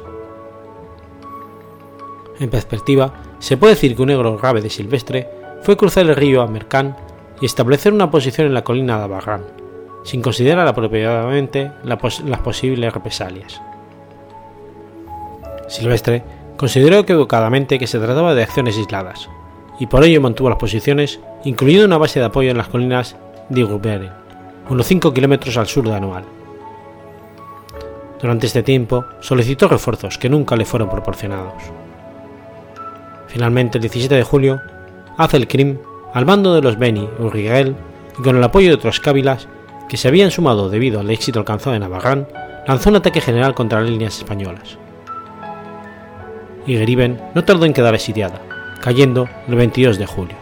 [2.40, 6.42] En perspectiva, se puede decir que un negro grave de Silvestre fue cruzar el río
[6.42, 6.96] Amercán
[7.42, 9.44] y establecer una posición en la colina de Abarrán,
[10.04, 13.62] sin considerar apropiadamente las posibles represalias.
[15.68, 16.24] Silvestre
[16.58, 19.30] consideró equivocadamente que se trataba de acciones aisladas,
[19.80, 23.16] y por ello mantuvo las posiciones, incluyendo una base de apoyo en las colinas
[23.50, 24.12] de Guberen,
[24.70, 26.26] unos 5 kilómetros al sur de Anual.
[28.22, 31.54] Durante este tiempo solicitó refuerzos que nunca le fueron proporcionados.
[33.28, 34.60] Finalmente, el 17 de julio,
[35.20, 35.78] hace el Krim
[36.14, 37.76] al mando de los Beni Urriguel
[38.18, 39.50] y con el apoyo de otros cávilas
[39.90, 42.28] que se habían sumado debido al éxito alcanzado en Navarrán,
[42.66, 44.78] lanzó un ataque general contra las líneas españolas.
[46.66, 48.42] Y Geriben no tardó en quedar exiliada,
[48.82, 50.36] cayendo el 22 de julio.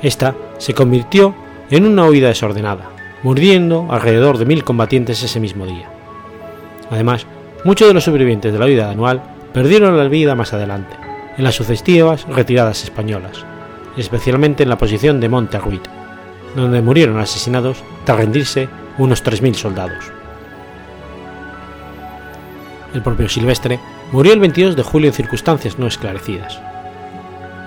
[0.00, 1.34] Esta se convirtió
[1.70, 2.88] en una huida desordenada,
[3.22, 5.90] muriendo alrededor de mil combatientes ese mismo día.
[6.90, 7.26] Además,
[7.64, 10.96] muchos de los sobrevivientes de la huida anual perdieron la vida más adelante,
[11.36, 13.44] en las sucesivas retiradas españolas,
[13.96, 15.58] especialmente en la posición de Monte
[16.54, 20.12] donde murieron asesinados tras rendirse unos 3.000 soldados.
[22.94, 23.78] El propio Silvestre
[24.12, 26.60] murió el 22 de julio en circunstancias no esclarecidas.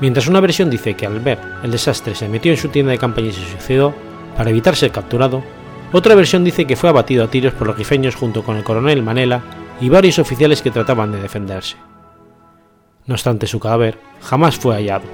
[0.02, 2.98] Mientras una versión dice que al ver el desastre se metió en su tienda de
[2.98, 3.94] campaña y se suicidó
[4.36, 5.44] para evitar ser capturado,
[5.92, 9.04] otra versión dice que fue abatido a tiros por los rifeños junto con el coronel
[9.04, 9.44] Manela
[9.82, 11.76] y varios oficiales que trataban de defenderse.
[13.08, 15.06] No obstante, su cadáver jamás fue hallado,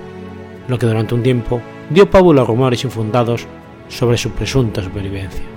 [0.68, 3.48] lo que durante un tiempo dio pábulo a rumores infundados
[3.88, 5.57] sobre su presunta supervivencia.